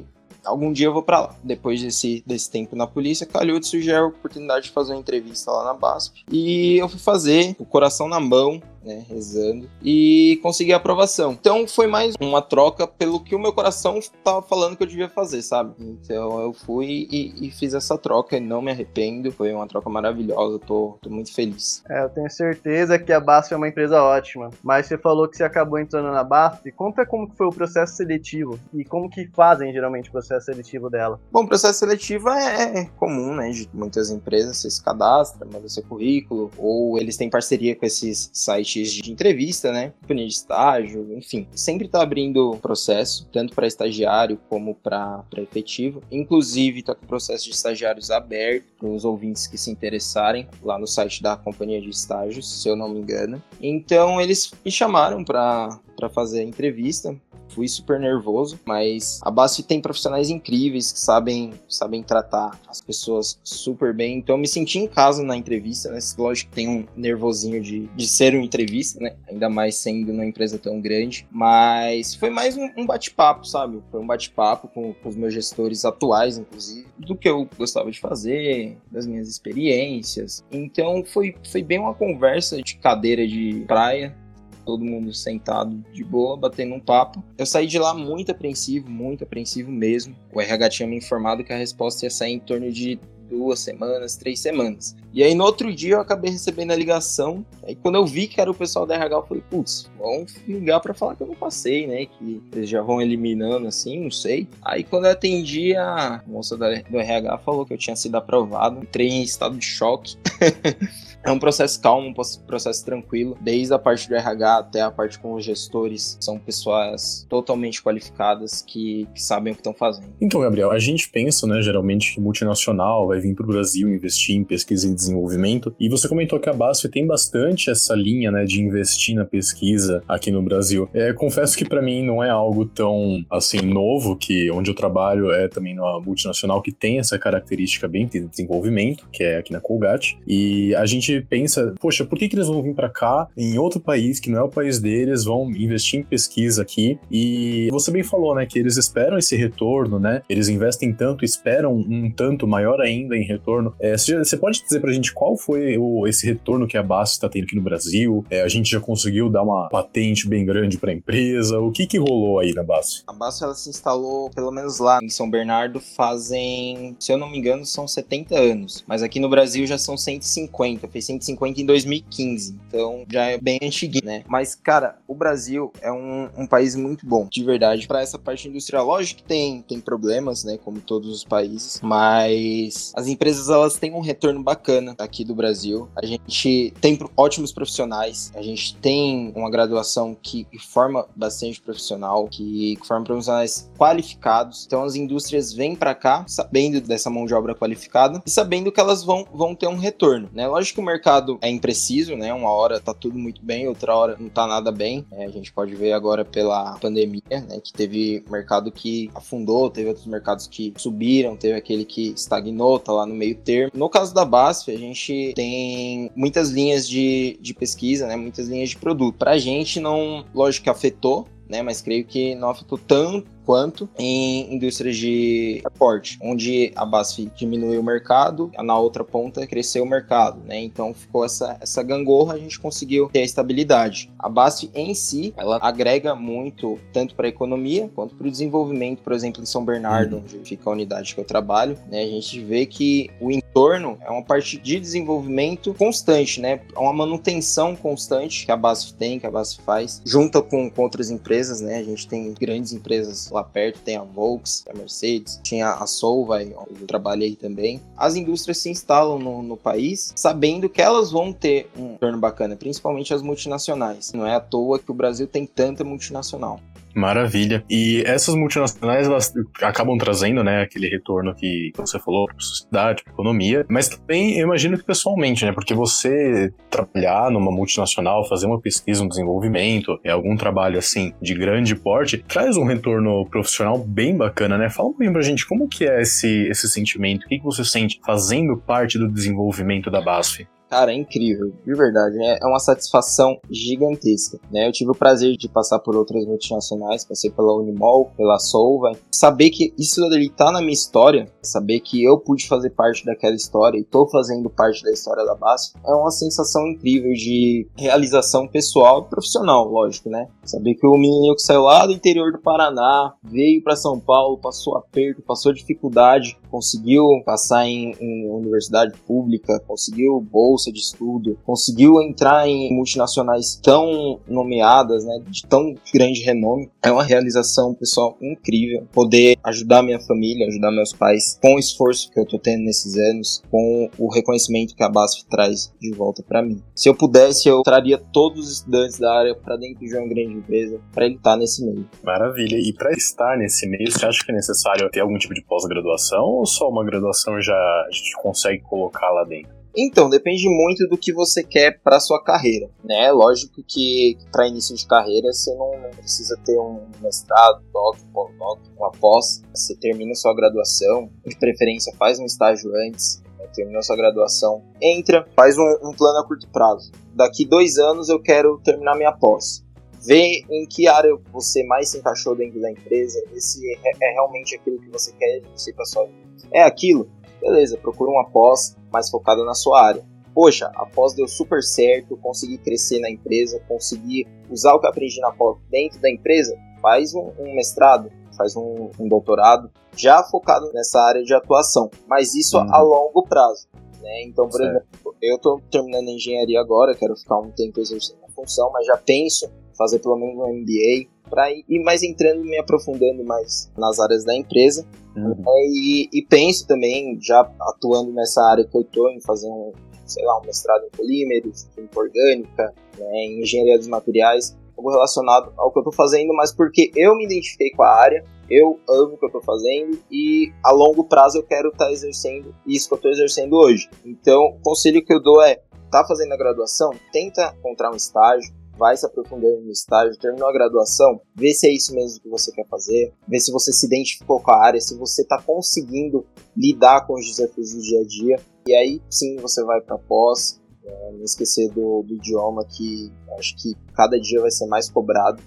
algum 0.42 0.73
dia 0.73 0.87
eu 0.87 0.92
vou 0.94 1.02
para 1.02 1.20
lá. 1.20 1.37
Depois 1.44 1.82
desse, 1.82 2.25
desse 2.26 2.50
tempo 2.50 2.75
na 2.75 2.87
polícia, 2.87 3.26
calhou 3.26 3.61
de 3.61 3.66
surgir 3.66 3.94
a 3.94 4.06
oportunidade 4.06 4.66
de 4.66 4.70
fazer 4.70 4.94
uma 4.94 5.00
entrevista 5.00 5.50
lá 5.50 5.64
na 5.64 5.75
BASF. 5.75 6.25
E 6.32 6.78
eu 6.78 6.88
fui 6.88 6.99
fazer, 6.99 7.54
o 7.58 7.66
coração 7.66 8.08
na 8.08 8.20
mão, 8.20 8.62
né, 8.84 9.04
rezando, 9.08 9.68
e 9.82 10.38
consegui 10.42 10.72
a 10.72 10.76
aprovação. 10.76 11.32
Então 11.32 11.66
foi 11.66 11.86
mais 11.86 12.14
uma 12.20 12.42
troca 12.42 12.86
pelo 12.86 13.18
que 13.18 13.34
o 13.34 13.38
meu 13.38 13.52
coração 13.52 13.98
estava 13.98 14.42
falando 14.42 14.76
que 14.76 14.82
eu 14.82 14.86
devia 14.86 15.08
fazer, 15.08 15.42
sabe? 15.42 15.74
Então 15.78 16.40
eu 16.40 16.52
fui 16.52 17.08
e, 17.10 17.46
e, 17.46 17.50
fiz 17.50 17.74
essa 17.74 17.96
troca 17.96 18.36
e 18.36 18.40
não 18.40 18.60
me 18.60 18.70
arrependo. 18.70 19.32
Foi 19.32 19.52
uma 19.52 19.66
troca 19.66 19.88
maravilhosa, 19.88 20.58
tô, 20.58 20.98
tô 21.00 21.08
muito 21.08 21.32
feliz. 21.32 21.82
É, 21.88 22.04
eu 22.04 22.10
tenho 22.10 22.30
certeza 22.30 22.98
que 22.98 23.12
a 23.12 23.20
BASF 23.20 23.54
é 23.54 23.56
uma 23.56 23.68
empresa 23.68 24.02
ótima, 24.02 24.50
mas 24.62 24.86
você 24.86 24.98
falou 24.98 25.28
que 25.28 25.36
você 25.36 25.44
acabou 25.44 25.78
entrando 25.78 26.10
na 26.12 26.22
BASF. 26.22 26.70
Conta 26.72 27.06
como 27.06 27.28
que 27.28 27.36
foi 27.36 27.46
o 27.46 27.52
processo 27.52 27.96
seletivo 27.96 28.58
e 28.72 28.84
como 28.84 29.08
que 29.08 29.28
fazem 29.28 29.72
geralmente 29.72 30.08
o 30.08 30.12
processo 30.12 30.46
seletivo 30.46 30.90
dela. 30.90 31.18
Bom, 31.32 31.44
o 31.44 31.48
processo 31.48 31.78
seletivo 31.78 32.28
é, 32.28 32.80
é 32.80 32.84
comum, 32.96 33.34
né? 33.34 33.50
De 33.50 33.68
muitas 33.72 34.10
empresas, 34.10 34.58
você 34.58 34.70
se 34.70 34.82
cadastra, 34.82 35.46
manda 35.46 35.68
seu 35.68 35.82
currículo, 35.82 36.50
ou 36.58 36.98
eles 36.98 37.16
têm 37.16 37.30
parceria 37.30 37.74
com 37.74 37.86
esses 37.86 38.30
sites 38.32 38.73
de 38.82 39.10
entrevista, 39.10 39.72
né? 39.72 39.92
Companhia 40.00 40.26
de 40.26 40.34
estágio, 40.34 41.16
enfim. 41.16 41.46
Sempre 41.52 41.88
tá 41.88 42.02
abrindo 42.02 42.58
processo, 42.60 43.28
tanto 43.32 43.54
para 43.54 43.66
estagiário 43.66 44.38
como 44.48 44.74
para 44.74 45.24
efetivo. 45.36 46.02
Inclusive, 46.10 46.82
tá 46.82 46.94
com 46.94 47.04
o 47.04 47.08
processo 47.08 47.44
de 47.44 47.50
estagiários 47.50 48.10
aberto 48.10 48.64
para 48.78 48.88
os 48.88 49.04
ouvintes 49.04 49.46
que 49.46 49.56
se 49.56 49.70
interessarem 49.70 50.48
lá 50.62 50.78
no 50.78 50.86
site 50.86 51.22
da 51.22 51.36
companhia 51.36 51.80
de 51.80 51.90
estágios, 51.90 52.62
se 52.62 52.68
eu 52.68 52.76
não 52.76 52.88
me 52.88 53.00
engano. 53.00 53.42
Então, 53.60 54.20
eles 54.20 54.52
me 54.64 54.70
chamaram 54.70 55.24
para 55.24 55.80
fazer 56.12 56.40
a 56.40 56.44
entrevista 56.44 57.16
fui 57.54 57.68
super 57.68 58.00
nervoso, 58.00 58.58
mas 58.64 59.20
a 59.23 59.30
BASF 59.30 59.62
tem 59.62 59.80
profissionais 59.80 60.28
incríveis 60.28 60.92
que 60.92 60.99
sabem, 60.99 61.52
sabem 61.68 62.02
tratar 62.02 62.58
as 62.68 62.80
pessoas 62.80 63.38
super 63.44 63.94
bem, 63.94 64.18
então 64.18 64.34
eu 64.34 64.40
me 64.40 64.49
senti 64.49 64.78
em 64.78 64.88
casa 64.88 65.23
na 65.23 65.37
entrevista, 65.37 65.90
né? 65.90 65.99
Lógico 66.18 66.50
que 66.50 66.56
tem 66.56 66.68
um 66.68 66.87
nervosinho 66.96 67.62
de, 67.62 67.87
de 67.94 68.06
ser 68.06 68.34
uma 68.34 68.44
entrevista, 68.44 69.00
né? 69.00 69.14
Ainda 69.28 69.49
mais 69.49 69.76
sendo 69.76 70.12
uma 70.12 70.25
empresa 70.25 70.58
tão 70.58 70.80
grande, 70.80 71.26
mas 71.30 72.14
foi 72.14 72.30
mais 72.30 72.56
um, 72.56 72.68
um 72.76 72.87
bate-papo, 72.87 73.46
sabe? 73.46 73.80
Foi 73.90 74.00
um 74.00 74.06
bate-papo 74.06 74.68
com, 74.68 74.92
com 74.92 75.08
os 75.08 75.16
meus 75.16 75.32
gestores 75.32 75.84
atuais, 75.84 76.38
inclusive, 76.38 76.87
do 76.99 77.16
que 77.16 77.28
eu 77.28 77.49
gostava 77.56 77.90
de 77.90 78.00
fazer, 78.00 78.76
das 78.90 79.06
minhas 79.06 79.28
experiências. 79.28 80.44
Então 80.50 81.04
foi, 81.04 81.34
foi 81.50 81.62
bem 81.62 81.78
uma 81.78 81.94
conversa 81.94 82.61
de 82.62 82.76
cadeira 82.76 83.26
de 83.26 83.64
praia, 83.66 84.16
todo 84.64 84.85
mundo 84.85 85.12
sentado 85.12 85.85
de 85.92 86.02
boa, 86.02 86.37
batendo 86.37 86.75
um 86.75 86.80
papo. 86.80 87.23
Eu 87.37 87.47
saí 87.47 87.66
de 87.66 87.78
lá 87.78 87.94
muito 87.94 88.33
apreensivo, 88.33 88.90
muito 88.90 89.25
apreensivo 89.25 89.71
mesmo. 89.71 90.16
O 90.33 90.40
RH 90.40 90.68
tinha 90.71 90.88
me 90.88 90.97
informado 90.97 91.44
que 91.44 91.52
a 91.52 91.56
resposta 91.56 92.06
ia 92.06 92.11
sair 92.11 92.33
em 92.33 92.40
torno 92.40 92.71
de 92.71 92.99
duas 93.34 93.58
semanas, 93.58 94.16
três 94.16 94.38
semanas. 94.38 94.96
E 95.12 95.22
aí 95.22 95.34
no 95.34 95.44
outro 95.44 95.74
dia 95.74 95.94
eu 95.94 96.00
acabei 96.00 96.30
recebendo 96.30 96.70
a 96.70 96.76
ligação. 96.76 97.44
Aí 97.66 97.74
quando 97.74 97.96
eu 97.96 98.06
vi 98.06 98.28
que 98.28 98.40
era 98.40 98.50
o 98.50 98.54
pessoal 98.54 98.86
da 98.86 98.94
RH, 98.94 99.16
eu 99.16 99.26
falei, 99.26 99.42
putz, 99.50 99.90
vamos 99.98 100.34
ligar 100.46 100.80
para 100.80 100.94
falar 100.94 101.16
que 101.16 101.22
eu 101.22 101.26
não 101.26 101.34
passei, 101.34 101.86
né? 101.86 102.06
Que 102.06 102.42
eles 102.52 102.68
já 102.68 102.82
vão 102.82 103.02
eliminando 103.02 103.66
assim, 103.66 104.00
não 104.00 104.10
sei. 104.10 104.46
Aí 104.62 104.84
quando 104.84 105.06
eu 105.06 105.10
atendi, 105.10 105.74
a 105.74 106.22
moça 106.26 106.56
do 106.56 106.98
RH 106.98 107.38
falou 107.38 107.66
que 107.66 107.74
eu 107.74 107.78
tinha 107.78 107.96
sido 107.96 108.16
aprovado. 108.16 108.80
Entrei 108.80 109.08
em 109.08 109.22
estado 109.22 109.56
de 109.56 109.66
choque. 109.66 110.16
É 111.24 111.32
um 111.32 111.38
processo 111.38 111.80
calmo, 111.80 112.08
um 112.08 112.12
processo 112.12 112.84
tranquilo, 112.84 113.36
desde 113.40 113.72
a 113.72 113.78
parte 113.78 114.06
do 114.06 114.14
RH 114.14 114.58
até 114.58 114.82
a 114.82 114.90
parte 114.90 115.18
com 115.18 115.32
os 115.32 115.42
gestores. 115.42 116.18
São 116.20 116.38
pessoas 116.38 117.26
totalmente 117.30 117.82
qualificadas 117.82 118.60
que, 118.60 119.08
que 119.14 119.22
sabem 119.22 119.52
o 119.54 119.56
que 119.56 119.60
estão 119.60 119.72
fazendo. 119.72 120.12
Então, 120.20 120.42
Gabriel, 120.42 120.70
a 120.70 120.78
gente 120.78 121.08
pensa, 121.08 121.46
né, 121.46 121.62
geralmente 121.62 122.12
que 122.12 122.20
multinacional 122.20 123.08
vai 123.08 123.20
vir 123.28 123.34
para 123.34 123.44
o 123.44 123.48
Brasil 123.48 123.88
investir 123.88 124.36
em 124.36 124.44
pesquisa 124.44 124.88
e 124.88 124.94
desenvolvimento. 124.94 125.74
E 125.80 125.88
você 125.88 126.08
comentou 126.08 126.38
que 126.38 126.48
a 126.48 126.52
BASF 126.52 126.88
tem 126.88 127.06
bastante 127.06 127.70
essa 127.70 127.94
linha, 127.94 128.30
né, 128.30 128.44
de 128.44 128.60
investir 128.60 129.14
na 129.14 129.24
pesquisa 129.24 130.02
aqui 130.08 130.30
no 130.30 130.42
Brasil. 130.42 130.88
É, 130.92 131.12
confesso 131.12 131.56
que 131.56 131.64
para 131.64 131.82
mim 131.82 132.04
não 132.04 132.22
é 132.22 132.30
algo 132.30 132.66
tão 132.66 133.24
assim 133.30 133.60
novo, 133.60 134.16
que 134.16 134.50
onde 134.50 134.70
eu 134.70 134.74
trabalho 134.74 135.30
é 135.30 135.48
também 135.48 135.78
uma 135.78 136.00
multinacional 136.00 136.60
que 136.60 136.72
tem 136.72 136.98
essa 136.98 137.18
característica 137.18 137.88
bem 137.88 138.06
de 138.06 138.20
desenvolvimento, 138.20 139.06
que 139.12 139.22
é 139.22 139.38
aqui 139.38 139.52
na 139.52 139.60
Colgate. 139.60 140.18
E 140.26 140.74
a 140.74 140.86
gente 140.86 141.20
pensa, 141.28 141.74
poxa, 141.80 142.04
por 142.04 142.18
que, 142.18 142.28
que 142.28 142.36
eles 142.36 142.48
vão 142.48 142.62
vir 142.62 142.74
para 142.74 142.88
cá, 142.88 143.28
em 143.36 143.58
outro 143.58 143.80
país 143.80 144.20
que 144.20 144.30
não 144.30 144.38
é 144.38 144.42
o 144.42 144.48
país 144.48 144.78
deles, 144.78 145.24
vão 145.24 145.50
investir 145.50 146.00
em 146.00 146.02
pesquisa 146.02 146.62
aqui? 146.62 146.98
E 147.10 147.68
você 147.70 147.90
bem 147.90 148.02
falou, 148.02 148.34
né, 148.34 148.46
que 148.46 148.58
eles 148.58 148.76
esperam 148.76 149.18
esse 149.18 149.36
retorno, 149.36 149.98
né? 149.98 150.22
Eles 150.28 150.48
investem 150.48 150.92
tanto, 150.92 151.24
esperam 151.24 151.74
um 151.74 152.10
tanto 152.10 152.46
maior 152.46 152.80
ainda 152.80 153.03
em 153.12 153.25
retorno. 153.25 153.75
É, 153.80 153.96
você 153.96 154.37
pode 154.37 154.62
dizer 154.62 154.80
pra 154.80 154.92
gente 154.92 155.12
qual 155.12 155.37
foi 155.37 155.76
o, 155.78 156.06
esse 156.06 156.26
retorno 156.26 156.66
que 156.66 156.76
a 156.76 156.82
BASF 156.82 157.14
está 157.14 157.28
tendo 157.28 157.44
aqui 157.44 157.56
no 157.56 157.62
Brasil? 157.62 158.25
É, 158.30 158.42
a 158.42 158.49
gente 158.49 158.70
já 158.70 158.80
conseguiu 158.80 159.28
dar 159.28 159.42
uma 159.42 159.68
patente 159.68 160.28
bem 160.28 160.44
grande 160.44 160.78
para 160.78 160.90
a 160.90 160.94
empresa? 160.94 161.58
O 161.58 161.70
que 161.70 161.87
que 161.87 161.99
rolou 161.99 162.38
aí 162.38 162.52
na 162.52 162.62
BASF? 162.62 163.02
A 163.06 163.12
BASF 163.12 163.44
ela 163.44 163.54
se 163.54 163.70
instalou, 163.70 164.30
pelo 164.30 164.50
menos 164.50 164.78
lá 164.78 165.00
em 165.02 165.08
São 165.08 165.28
Bernardo, 165.28 165.80
fazem, 165.80 166.96
se 166.99 167.12
eu 167.12 167.18
não 167.18 167.30
me 167.30 167.38
engano, 167.38 167.64
são 167.64 167.87
70 167.87 168.38
anos. 168.38 168.84
Mas 168.87 169.02
aqui 169.02 169.20
no 169.20 169.28
Brasil 169.28 169.66
já 169.66 169.78
são 169.78 169.96
150. 169.96 170.88
Fez 170.88 171.06
150 171.06 171.61
em 171.61 171.66
2015, 171.66 172.58
então 172.68 173.04
já 173.11 173.25
é 173.26 173.38
bem 173.38 173.58
antiguinho, 173.62 174.04
né? 174.04 174.23
Mas, 174.28 174.54
cara, 174.54 174.99
o 175.06 175.14
Brasil 175.14 175.73
é 175.80 175.92
um, 175.92 176.28
um 176.37 176.46
país 176.46 176.76
muito 176.76 177.06
bom, 177.06 177.28
de 177.30 177.44
verdade, 177.44 177.87
para 177.87 178.00
essa 178.00 178.18
parte 178.18 178.49
industrial. 178.49 178.87
Lógico 178.87 179.23
que 179.23 179.28
tem, 179.28 179.62
tem 179.62 179.80
problemas, 179.80 180.44
né, 180.44 180.58
como 180.62 180.80
todos 180.80 181.11
os 181.11 181.25
países, 181.25 181.80
mas 181.82 182.92
as 182.94 183.08
empresas, 183.08 183.48
elas 183.48 183.76
têm 183.76 183.92
um 183.92 184.00
retorno 184.00 184.42
bacana 184.42 184.94
aqui 184.98 185.24
do 185.24 185.34
Brasil. 185.34 185.88
A 185.96 186.06
gente 186.06 186.72
tem 186.80 186.98
ótimos 187.16 187.52
profissionais, 187.52 188.32
a 188.34 188.42
gente 188.42 188.76
tem 188.76 189.32
uma 189.34 189.50
graduação 189.50 190.16
que 190.20 190.46
forma 190.58 191.06
bastante 191.14 191.60
profissional, 191.60 192.28
que 192.28 192.78
forma 192.84 193.04
profissionais 193.04 193.70
qualificados. 193.76 194.64
Então, 194.66 194.82
as 194.84 194.94
indústrias 194.94 195.52
vêm 195.52 195.74
para 195.74 195.94
cá 195.94 196.24
sabendo 196.28 196.80
dessa 196.80 197.10
mão 197.10 197.26
de 197.26 197.34
obra 197.34 197.54
qualificada 197.54 198.22
e 198.24 198.30
sabendo 198.30 198.70
que 198.70 198.80
elas 198.80 199.02
vão, 199.02 199.26
vão 199.32 199.54
ter 199.54 199.66
um 199.66 199.76
retorno, 199.76 200.28
né? 200.32 200.46
Lógico 200.46 200.76
que 200.76 200.80
o 200.80 200.84
mercado 200.84 201.38
é 201.40 201.50
impreciso, 201.50 202.16
né? 202.16 202.32
Uma 202.32 202.50
hora 202.50 202.80
tá 202.80 202.94
tudo 202.94 203.18
muito 203.18 203.44
bem, 203.44 203.68
outra 203.68 203.94
hora 203.94 204.16
não 204.18 204.28
tá 204.28 204.46
nada 204.46 204.70
bem. 204.70 205.04
É, 205.10 205.24
a 205.24 205.30
gente 205.30 205.52
pode 205.52 205.74
ver 205.74 205.92
agora 205.92 206.24
pela 206.24 206.78
pandemia, 206.78 207.22
né? 207.30 207.60
Que 207.62 207.72
teve 207.72 208.24
mercado 208.30 208.70
que 208.70 209.10
afundou, 209.14 209.70
teve 209.70 209.88
outros 209.88 210.06
mercados 210.06 210.46
que 210.46 210.72
subiram, 210.76 211.36
teve 211.36 211.54
aquele 211.54 211.84
que 211.84 212.08
estagnou, 212.10 212.78
tá 212.84 212.92
lá 212.92 213.06
no 213.06 213.14
meio 213.14 213.34
termo. 213.34 213.72
No 213.74 213.88
caso 213.88 214.14
da 214.14 214.24
BASF, 214.24 214.70
a 214.70 214.78
gente 214.78 215.32
tem 215.34 216.10
muitas 216.14 216.50
linhas 216.50 216.88
de, 216.88 217.38
de 217.40 217.54
pesquisa, 217.54 218.06
né? 218.06 218.16
Muitas 218.16 218.48
linhas 218.48 218.70
de 218.70 218.76
produto. 218.76 219.16
Pra 219.16 219.38
gente 219.38 219.80
não, 219.80 220.24
lógico 220.34 220.64
que 220.64 220.70
afetou, 220.70 221.26
né? 221.48 221.62
Mas 221.62 221.80
creio 221.80 222.04
que 222.04 222.34
não 222.34 222.50
afetou 222.50 222.78
tanto 222.78 223.34
quanto 223.44 223.88
em 223.98 224.54
indústrias 224.54 224.96
de 224.96 225.60
aporte, 225.64 226.18
onde 226.22 226.72
a 226.74 226.84
BASF 226.84 227.30
diminuiu 227.36 227.80
o 227.80 227.84
mercado, 227.84 228.50
na 228.58 228.78
outra 228.78 229.04
ponta 229.04 229.46
cresceu 229.46 229.84
o 229.84 229.86
mercado, 229.86 230.40
né? 230.44 230.60
Então 230.62 230.94
ficou 230.94 231.24
essa, 231.24 231.56
essa 231.60 231.82
gangorra, 231.82 232.34
a 232.34 232.38
gente 232.38 232.58
conseguiu 232.58 233.08
ter 233.12 233.20
a 233.20 233.24
estabilidade. 233.24 234.10
A 234.18 234.28
BASF 234.28 234.70
em 234.74 234.94
si, 234.94 235.34
ela 235.36 235.58
agrega 235.60 236.14
muito 236.14 236.78
tanto 236.92 237.14
para 237.14 237.26
a 237.26 237.28
economia 237.28 237.90
quanto 237.94 238.14
para 238.14 238.26
o 238.26 238.30
desenvolvimento, 238.30 239.02
por 239.02 239.12
exemplo, 239.12 239.42
em 239.42 239.46
São 239.46 239.64
Bernardo, 239.64 240.16
uhum. 240.16 240.22
onde 240.22 240.48
fica 240.48 240.68
a 240.68 240.72
unidade 240.72 241.14
que 241.14 241.20
eu 241.20 241.24
trabalho, 241.24 241.76
né? 241.90 242.02
A 242.02 242.06
gente 242.06 242.40
vê 242.40 242.66
que 242.66 243.10
o 243.20 243.30
entorno 243.30 243.98
é 244.00 244.10
uma 244.10 244.22
parte 244.22 244.58
de 244.58 244.80
desenvolvimento 244.80 245.74
constante, 245.74 246.40
né? 246.40 246.60
É 246.74 246.78
uma 246.78 246.92
manutenção 246.92 247.76
constante 247.76 248.46
que 248.46 248.52
a 248.52 248.56
BASF 248.56 248.94
tem, 248.94 249.18
que 249.18 249.26
a 249.26 249.30
BASF 249.30 249.60
faz, 249.62 250.00
junto 250.04 250.42
com, 250.42 250.70
com 250.70 250.82
outras 250.82 251.10
empresas, 251.10 251.34
né? 251.60 251.78
A 251.78 251.82
gente 251.82 252.06
tem 252.06 252.32
grandes 252.32 252.72
empresas 252.72 253.30
lá 253.30 253.42
perto 253.42 253.80
tem 253.80 253.96
a 253.96 254.02
Volks, 254.02 254.64
a 254.68 254.76
Mercedes, 254.76 255.40
tinha 255.42 255.70
a 255.70 255.86
Solvay, 255.86 256.52
eu 256.52 256.86
trabalhei 256.86 257.36
também. 257.36 257.80
As 257.96 258.16
indústrias 258.16 258.58
se 258.58 258.70
instalam 258.70 259.18
no, 259.18 259.42
no 259.42 259.56
país 259.56 260.12
sabendo 260.16 260.68
que 260.68 260.82
elas 260.82 261.10
vão 261.10 261.32
ter 261.32 261.70
um 261.76 261.92
retorno 261.92 262.18
bacana, 262.18 262.56
principalmente 262.56 263.12
as 263.12 263.22
multinacionais. 263.22 264.12
Não 264.12 264.26
é 264.26 264.34
à 264.34 264.40
toa 264.40 264.78
que 264.78 264.90
o 264.90 264.94
Brasil 264.94 265.26
tem 265.26 265.46
tanta 265.46 265.84
multinacional. 265.84 266.60
Maravilha. 266.94 267.64
E 267.68 268.02
essas 268.06 268.34
multinacionais, 268.34 269.06
elas 269.06 269.32
acabam 269.62 269.96
trazendo, 269.98 270.44
né, 270.44 270.62
aquele 270.62 270.88
retorno 270.88 271.34
que 271.34 271.72
você 271.76 271.98
falou 271.98 272.26
para 272.26 272.38
sociedade, 272.38 273.02
para 273.02 273.12
a 273.12 273.14
economia, 273.14 273.66
mas 273.68 273.88
também 273.88 274.38
eu 274.38 274.46
imagino 274.46 274.78
que 274.78 274.84
pessoalmente, 274.84 275.44
né, 275.44 275.52
porque 275.52 275.74
você 275.74 276.52
trabalhar 276.70 277.30
numa 277.30 277.50
multinacional, 277.50 278.28
fazer 278.28 278.46
uma 278.46 278.60
pesquisa, 278.60 279.02
um 279.02 279.08
desenvolvimento, 279.08 279.98
é 280.04 280.10
algum 280.10 280.36
trabalho 280.36 280.78
assim 280.78 281.12
de 281.20 281.34
grande 281.34 281.74
porte, 281.74 282.18
traz 282.18 282.56
um 282.56 282.64
retorno 282.64 283.26
profissional 283.26 283.78
bem 283.78 284.16
bacana, 284.16 284.56
né? 284.56 284.70
Fala 284.70 284.88
um 284.88 284.92
pouquinho 284.92 285.12
pra 285.12 285.22
gente 285.22 285.46
como 285.46 285.68
que 285.68 285.84
é 285.86 286.02
esse, 286.02 286.48
esse 286.48 286.68
sentimento, 286.68 287.24
o 287.24 287.28
que, 287.28 287.38
que 287.38 287.44
você 287.44 287.64
sente 287.64 288.00
fazendo 288.04 288.56
parte 288.56 288.98
do 288.98 289.10
desenvolvimento 289.10 289.90
da 289.90 290.00
BASF? 290.00 290.46
Cara, 290.74 290.92
é 290.92 290.96
incrível, 290.96 291.52
de 291.64 291.72
verdade. 291.72 292.20
É, 292.20 292.38
é 292.42 292.46
uma 292.46 292.58
satisfação 292.58 293.38
gigantesca. 293.48 294.40
Né? 294.50 294.66
Eu 294.66 294.72
tive 294.72 294.90
o 294.90 294.94
prazer 294.94 295.36
de 295.36 295.48
passar 295.48 295.78
por 295.78 295.94
outras 295.94 296.26
multinacionais, 296.26 297.04
passei 297.04 297.30
pela 297.30 297.54
Unimol, 297.54 298.10
pela 298.16 298.40
Solva. 298.40 298.90
Saber 299.08 299.50
que 299.50 299.72
isso 299.78 300.04
ali 300.04 300.28
tá 300.28 300.50
na 300.50 300.60
minha 300.60 300.72
história, 300.72 301.28
saber 301.40 301.78
que 301.78 302.02
eu 302.02 302.18
pude 302.18 302.48
fazer 302.48 302.70
parte 302.70 303.04
daquela 303.04 303.36
história 303.36 303.78
e 303.78 303.84
tô 303.84 304.08
fazendo 304.08 304.50
parte 304.50 304.82
da 304.82 304.90
história 304.90 305.24
da 305.24 305.36
BASF, 305.36 305.74
é 305.86 305.92
uma 305.92 306.10
sensação 306.10 306.66
incrível 306.66 307.12
de 307.12 307.68
realização 307.76 308.48
pessoal 308.48 309.04
e 309.06 309.10
profissional, 309.10 309.68
lógico, 309.68 310.10
né? 310.10 310.26
Saber 310.44 310.74
que 310.74 310.86
o 310.88 310.98
menino 310.98 311.36
que 311.36 311.42
saiu 311.42 311.62
lá 311.62 311.86
do 311.86 311.92
interior 311.92 312.32
do 312.32 312.40
Paraná, 312.40 313.14
veio 313.22 313.62
para 313.62 313.76
São 313.76 314.00
Paulo, 314.00 314.38
passou 314.38 314.76
aperto, 314.76 315.22
passou 315.22 315.52
dificuldade, 315.52 316.36
conseguiu 316.50 317.04
passar 317.24 317.64
em, 317.64 317.94
em 318.00 318.28
universidade 318.28 318.98
pública, 319.06 319.60
conseguiu 319.68 320.20
bolsa 320.20 320.63
de 320.73 320.80
estudo, 320.80 321.38
conseguiu 321.44 322.00
entrar 322.00 322.49
em 322.49 322.75
multinacionais 322.75 323.59
tão 323.62 324.21
nomeadas, 324.28 325.04
né, 325.04 325.21
de 325.28 325.47
tão 325.47 325.75
grande 325.92 326.21
renome. 326.21 326.71
É 326.83 326.90
uma 326.90 327.04
realização 327.04 327.75
pessoal 327.75 328.16
incrível 328.21 328.87
poder 328.92 329.37
ajudar 329.42 329.83
minha 329.83 330.00
família, 330.00 330.47
ajudar 330.47 330.71
meus 330.71 330.92
pais 330.92 331.38
com 331.40 331.54
o 331.54 331.59
esforço 331.59 332.11
que 332.11 332.18
eu 332.18 332.26
tô 332.26 332.38
tendo 332.38 332.64
nesses 332.64 332.97
anos, 332.97 333.42
com 333.50 333.90
o 333.99 334.09
reconhecimento 334.09 334.75
que 334.75 334.83
a 334.83 334.88
BASF 334.88 335.25
traz 335.28 335.73
de 335.80 335.92
volta 335.92 336.23
para 336.23 336.42
mim. 336.42 336.62
Se 336.75 336.88
eu 336.88 336.94
pudesse, 336.94 337.49
eu 337.49 337.62
traria 337.62 337.99
todos 337.99 338.47
os 338.47 338.52
estudantes 338.59 338.99
da 338.99 339.12
área 339.12 339.35
para 339.35 339.56
dentro 339.56 339.85
de 339.85 339.97
uma 339.97 340.09
grande 340.09 340.35
empresa, 340.35 340.80
para 340.92 341.06
ele 341.06 341.16
estar 341.16 341.33
tá 341.33 341.37
nesse 341.37 341.64
meio. 341.64 341.88
Maravilha. 342.02 342.56
E 342.56 342.73
para 342.73 342.92
estar 342.92 343.37
nesse 343.37 343.68
meio, 343.68 343.90
você 343.90 344.06
acha 344.06 344.25
que 344.25 344.30
é 344.30 344.35
necessário 344.35 344.90
ter 344.90 345.00
algum 345.00 345.18
tipo 345.18 345.35
de 345.35 345.42
pós-graduação 345.42 346.25
ou 346.25 346.47
só 346.47 346.68
uma 346.68 346.85
graduação 346.85 347.40
já 347.40 347.54
a 347.54 347.88
gente 347.90 348.14
consegue 348.23 348.62
colocar 348.62 349.11
lá 349.11 349.25
dentro? 349.25 349.53
Então, 349.76 350.08
depende 350.08 350.48
muito 350.48 350.86
do 350.88 350.96
que 350.96 351.12
você 351.12 351.42
quer 351.42 351.80
para 351.82 351.98
sua 351.98 352.22
carreira, 352.22 352.70
né? 352.84 353.10
Lógico 353.10 353.62
que 353.66 354.16
para 354.30 354.46
início 354.46 354.76
de 354.76 354.86
carreira 354.86 355.32
você 355.32 355.52
não, 355.54 355.80
não, 355.80 355.90
precisa 355.90 356.38
ter 356.44 356.56
um 356.58 356.86
mestrado, 357.02 357.60
doc, 357.72 357.96
pós-doc, 358.12 358.60
uma 358.76 358.92
pós. 358.92 359.42
Você 359.52 359.74
termina 359.74 360.14
sua 360.14 360.34
graduação, 360.34 361.10
de 361.26 361.36
preferência 361.36 361.92
faz 361.98 362.20
um 362.20 362.24
estágio 362.24 362.70
antes, 362.86 363.20
né? 363.36 363.46
terminou 363.52 363.82
sua 363.82 363.96
graduação, 363.96 364.62
entra, 364.80 365.26
faz 365.34 365.58
um, 365.58 365.88
um 365.88 365.92
plano 365.92 366.20
a 366.20 366.26
curto 366.26 366.48
prazo. 366.50 366.92
Daqui 367.12 367.44
dois 367.44 367.76
anos 367.76 368.08
eu 368.08 368.22
quero 368.22 368.60
terminar 368.62 368.96
minha 368.96 369.12
pós 369.12 369.64
ver 370.06 370.44
em 370.50 370.66
que 370.66 370.86
área 370.86 371.16
você 371.32 371.64
mais 371.64 371.88
se 371.88 371.98
encaixou 371.98 372.36
dentro 372.36 372.60
da 372.60 372.70
empresa, 372.70 373.18
se 373.36 373.74
é, 373.74 373.90
é 374.02 374.12
realmente 374.12 374.54
aquilo 374.54 374.78
que 374.78 374.90
você 374.90 375.12
quer 375.12 375.40
você 375.54 375.72
para 375.72 375.84
sua 375.86 376.04
vida. 376.04 376.48
É 376.52 376.62
aquilo? 376.62 377.08
Beleza, 377.44 377.76
procura 377.76 378.10
uma 378.10 378.24
pós 378.30 378.74
mais 378.90 379.10
focada 379.10 379.44
na 379.44 379.52
sua 379.52 379.84
área. 379.84 380.02
Poxa, 380.34 380.72
a 380.74 380.86
pós 380.86 381.12
deu 381.12 381.28
super 381.28 381.62
certo, 381.62 382.16
consegui 382.16 382.56
crescer 382.56 382.98
na 383.00 383.10
empresa, 383.10 383.60
consegui 383.68 384.26
usar 384.50 384.72
o 384.72 384.80
que 384.80 384.86
aprendi 384.86 385.20
na 385.20 385.30
pós 385.30 385.58
dentro 385.70 386.00
da 386.00 386.10
empresa, 386.10 386.56
faz 386.80 387.14
um, 387.14 387.32
um 387.38 387.54
mestrado, 387.54 388.10
faz 388.34 388.56
um, 388.56 388.90
um, 388.98 389.06
doutorado, 389.06 389.70
já 389.94 390.22
focado 390.22 390.72
nessa 390.72 390.98
área 391.02 391.22
de 391.22 391.34
atuação, 391.34 391.90
mas 392.08 392.34
isso 392.34 392.56
uhum. 392.56 392.74
a 392.74 392.80
longo 392.80 393.22
prazo. 393.28 393.68
Né? 394.00 394.22
Então, 394.24 394.48
por 394.48 394.56
certo. 394.56 394.70
exemplo, 394.70 395.14
eu 395.20 395.36
estou 395.36 395.60
terminando 395.70 396.08
engenharia 396.08 396.58
agora, 396.58 396.96
quero 396.96 397.14
ficar 397.14 397.38
um 397.38 397.50
tempo 397.50 397.78
exercendo 397.78 398.24
a 398.26 398.32
função, 398.32 398.70
mas 398.72 398.86
já 398.86 398.96
penso 398.96 399.50
fazer 399.76 399.98
pelo 399.98 400.16
menos 400.16 400.36
um 400.38 400.60
MBA, 400.60 401.10
para 401.34 401.50
ir 401.50 401.82
mais 401.82 402.04
entrando, 402.04 402.44
me 402.44 402.56
aprofundando 402.56 403.24
mais 403.24 403.68
nas 403.76 403.98
áreas 403.98 404.24
da 404.24 404.36
empresa. 404.36 404.86
Uhum. 405.16 405.34
É, 405.44 405.66
e, 405.66 406.08
e, 406.12 406.22
penso 406.22 406.64
também, 406.64 407.18
já 407.20 407.40
atuando 407.60 408.12
nessa 408.12 408.40
área 408.42 408.64
que 408.64 408.76
eu 408.76 408.82
estou, 408.82 409.10
em 409.10 409.20
fazer 409.20 409.48
um, 409.48 409.72
sei 410.06 410.24
lá, 410.24 410.38
um 410.38 410.46
mestrado 410.46 410.84
em 410.84 410.96
polímeros, 410.96 411.64
química 411.74 411.98
orgânica, 411.98 412.74
né, 412.96 413.16
em 413.16 413.42
engenharia 413.42 413.78
dos 413.78 413.88
materiais, 413.88 414.56
algo 414.78 414.90
relacionado 414.90 415.52
ao 415.56 415.72
que 415.72 415.78
eu 415.78 415.82
estou 415.82 415.92
fazendo, 415.92 416.32
mas 416.34 416.54
porque 416.54 416.92
eu 416.94 417.16
me 417.16 417.24
identifiquei 417.24 417.70
com 417.70 417.82
a 417.82 417.92
área, 417.92 418.24
eu 418.48 418.78
amo 418.88 419.14
o 419.14 419.18
que 419.18 419.24
eu 419.24 419.28
estou 419.28 419.42
fazendo 419.42 419.98
e 420.10 420.52
a 420.62 420.70
longo 420.70 421.04
prazo 421.04 421.38
eu 421.38 421.42
quero 421.42 421.70
estar 421.70 421.86
tá 421.86 421.92
exercendo 421.92 422.54
isso 422.64 422.86
que 422.86 422.94
eu 422.94 422.96
estou 422.96 423.10
exercendo 423.10 423.54
hoje. 423.56 423.88
Então, 424.04 424.56
o 424.56 424.60
conselho 424.62 425.04
que 425.04 425.12
eu 425.12 425.20
dou 425.20 425.42
é, 425.42 425.60
tá 425.90 426.04
fazendo 426.06 426.32
a 426.32 426.36
graduação, 426.36 426.92
tenta 427.12 427.54
encontrar 427.58 427.90
um 427.90 427.96
estágio, 427.96 428.52
vai 428.78 428.96
se 428.96 429.06
aprofundando 429.06 429.62
no 429.62 429.70
estágio, 429.70 430.18
terminou 430.18 430.48
a 430.48 430.52
graduação, 430.52 431.20
vê 431.34 431.52
se 431.52 431.66
é 431.66 431.72
isso 431.72 431.94
mesmo 431.94 432.20
que 432.20 432.28
você 432.28 432.52
quer 432.52 432.66
fazer, 432.68 433.12
vê 433.26 433.38
se 433.38 433.52
você 433.52 433.72
se 433.72 433.86
identificou 433.86 434.40
com 434.40 434.50
a 434.50 434.64
área, 434.64 434.80
se 434.80 434.96
você 434.96 435.22
está 435.22 435.40
conseguindo 435.40 436.26
lidar 436.56 437.06
com 437.06 437.14
os 437.14 437.26
desafios 437.26 437.72
do 437.74 437.80
dia 437.80 438.00
a 438.00 438.04
dia. 438.04 438.36
E 438.66 438.74
aí 438.74 439.02
sim 439.10 439.36
você 439.36 439.62
vai 439.64 439.80
para 439.80 439.98
pós, 439.98 440.60
é, 440.84 441.12
não 441.12 441.24
esquecer 441.24 441.70
do, 441.70 442.02
do 442.02 442.14
idioma 442.14 442.64
que 442.64 443.12
acho 443.38 443.56
que 443.56 443.74
cada 443.94 444.18
dia 444.18 444.40
vai 444.40 444.50
ser 444.50 444.66
mais 444.66 444.88
cobrado. 444.90 445.42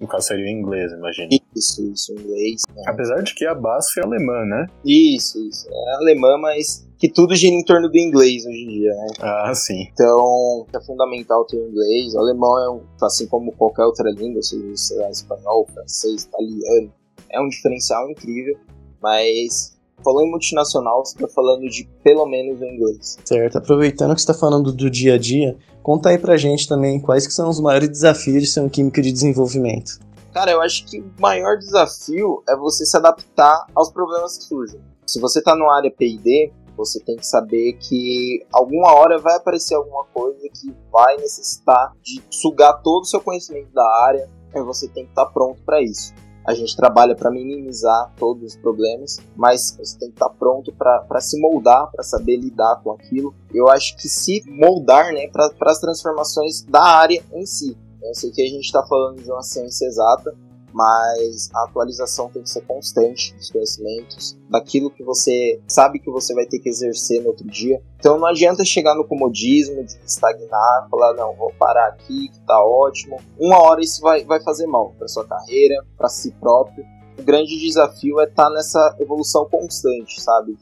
No 0.00 0.06
caso 0.06 0.28
seria 0.28 0.44
o 0.44 0.48
inglês, 0.48 0.92
imagina. 0.92 1.28
Isso, 1.54 1.82
isso, 1.92 2.12
inglês. 2.12 2.62
Né? 2.74 2.82
Apesar 2.86 3.22
de 3.22 3.34
que 3.34 3.46
a 3.46 3.54
base 3.54 3.88
é 3.98 4.02
alemã, 4.02 4.44
né? 4.44 4.66
Isso, 4.84 5.38
isso. 5.46 5.68
É 5.70 5.94
alemã, 5.96 6.36
mas 6.38 6.86
que 6.98 7.08
tudo 7.08 7.34
gira 7.34 7.54
em 7.54 7.64
torno 7.64 7.88
do 7.88 7.98
inglês 7.98 8.44
hoje 8.46 8.64
em 8.64 8.68
dia, 8.68 8.90
né? 8.90 9.06
Ah, 9.20 9.54
sim. 9.54 9.88
Então, 9.92 10.66
é 10.74 10.80
fundamental 10.84 11.44
ter 11.44 11.58
o 11.58 11.68
inglês. 11.68 12.14
O 12.14 12.18
alemão 12.18 12.58
é 12.58 12.70
um, 12.70 12.82
assim 13.02 13.26
como 13.26 13.52
qualquer 13.52 13.84
outra 13.84 14.10
língua, 14.10 14.42
seja 14.42 15.08
espanhol, 15.10 15.66
francês, 15.72 16.24
italiano, 16.24 16.92
é 17.30 17.40
um 17.40 17.48
diferencial 17.48 18.08
incrível, 18.10 18.56
mas 19.02 19.73
falando 20.04 20.26
em 20.26 20.30
multinacional, 20.30 21.04
você 21.04 21.16
está 21.16 21.28
falando 21.28 21.68
de 21.68 21.88
pelo 22.02 22.26
menos 22.26 22.60
o 22.60 22.64
inglês. 22.64 23.18
Certo. 23.24 23.58
Aproveitando 23.58 24.14
que 24.14 24.20
você 24.20 24.30
está 24.30 24.34
falando 24.34 24.70
do 24.70 24.90
dia 24.90 25.14
a 25.14 25.18
dia, 25.18 25.56
conta 25.82 26.10
aí 26.10 26.18
pra 26.18 26.36
gente 26.36 26.68
também 26.68 27.00
quais 27.00 27.26
que 27.26 27.32
são 27.32 27.48
os 27.48 27.58
maiores 27.58 27.88
desafios 27.88 28.42
de 28.42 28.48
ser 28.48 28.60
um 28.60 28.68
químico 28.68 29.00
de 29.00 29.10
desenvolvimento. 29.10 29.98
Cara, 30.32 30.50
eu 30.50 30.60
acho 30.60 30.84
que 30.86 31.00
o 31.00 31.12
maior 31.18 31.56
desafio 31.56 32.42
é 32.48 32.56
você 32.56 32.84
se 32.84 32.96
adaptar 32.96 33.66
aos 33.74 33.90
problemas 33.90 34.36
que 34.36 34.44
surgem. 34.44 34.80
Se 35.06 35.20
você 35.20 35.38
está 35.38 35.54
numa 35.54 35.76
área 35.76 35.90
P&D, 35.90 36.52
você 36.76 36.98
tem 37.00 37.16
que 37.16 37.26
saber 37.26 37.74
que 37.74 38.44
alguma 38.52 38.92
hora 38.94 39.18
vai 39.18 39.36
aparecer 39.36 39.74
alguma 39.74 40.04
coisa 40.12 40.48
que 40.48 40.74
vai 40.90 41.16
necessitar 41.16 41.92
de 42.02 42.20
sugar 42.30 42.82
todo 42.82 43.02
o 43.02 43.06
seu 43.06 43.20
conhecimento 43.20 43.72
da 43.72 43.86
área, 44.06 44.28
e 44.54 44.62
você 44.62 44.88
tem 44.88 45.04
que 45.04 45.10
estar 45.10 45.26
pronto 45.26 45.62
para 45.62 45.80
isso. 45.82 46.12
A 46.44 46.52
gente 46.52 46.76
trabalha 46.76 47.14
para 47.14 47.30
minimizar 47.30 48.12
todos 48.18 48.54
os 48.54 48.56
problemas, 48.56 49.18
mas 49.34 49.76
você 49.78 49.98
tem 49.98 50.08
que 50.08 50.14
estar 50.14 50.28
pronto 50.30 50.72
para 50.72 51.20
se 51.20 51.40
moldar, 51.40 51.90
para 51.90 52.02
saber 52.02 52.36
lidar 52.36 52.80
com 52.82 52.92
aquilo. 52.92 53.34
Eu 53.52 53.68
acho 53.68 53.96
que 53.96 54.08
se 54.08 54.42
moldar 54.46 55.12
né, 55.12 55.26
para 55.28 55.50
as 55.70 55.80
transformações 55.80 56.62
da 56.62 56.82
área 56.82 57.22
em 57.32 57.46
si. 57.46 57.76
Eu 58.02 58.14
sei 58.14 58.30
que 58.30 58.42
a 58.42 58.48
gente 58.48 58.64
está 58.64 58.84
falando 58.86 59.22
de 59.22 59.30
uma 59.30 59.42
ciência 59.42 59.86
exata, 59.86 60.34
mas 60.74 61.48
a 61.54 61.64
atualização 61.64 62.28
tem 62.28 62.42
que 62.42 62.50
ser 62.50 62.62
constante 62.62 63.32
dos 63.36 63.48
conhecimentos, 63.48 64.36
daquilo 64.50 64.90
que 64.90 65.04
você 65.04 65.60
sabe 65.68 66.00
que 66.00 66.10
você 66.10 66.34
vai 66.34 66.46
ter 66.46 66.58
que 66.58 66.68
exercer 66.68 67.22
no 67.22 67.28
outro 67.28 67.46
dia. 67.46 67.80
Então 67.96 68.18
não 68.18 68.26
adianta 68.26 68.64
chegar 68.64 68.96
no 68.96 69.06
comodismo, 69.06 69.84
de 69.84 69.96
estagnar, 70.04 70.88
falar, 70.90 71.14
não, 71.14 71.32
vou 71.36 71.52
parar 71.56 71.86
aqui, 71.86 72.28
que 72.28 72.40
tá 72.40 72.60
ótimo. 72.60 73.20
Uma 73.38 73.62
hora 73.62 73.80
isso 73.80 74.02
vai, 74.02 74.24
vai 74.24 74.42
fazer 74.42 74.66
mal 74.66 74.92
para 74.98 75.06
sua 75.06 75.24
carreira, 75.24 75.84
para 75.96 76.08
si 76.08 76.32
próprio. 76.32 76.84
O 77.16 77.22
grande 77.22 77.56
desafio 77.56 78.18
é 78.18 78.24
estar 78.24 78.48
tá 78.48 78.50
nessa 78.50 78.96
evolução 78.98 79.48
constante, 79.48 80.20
sabe? 80.20 80.58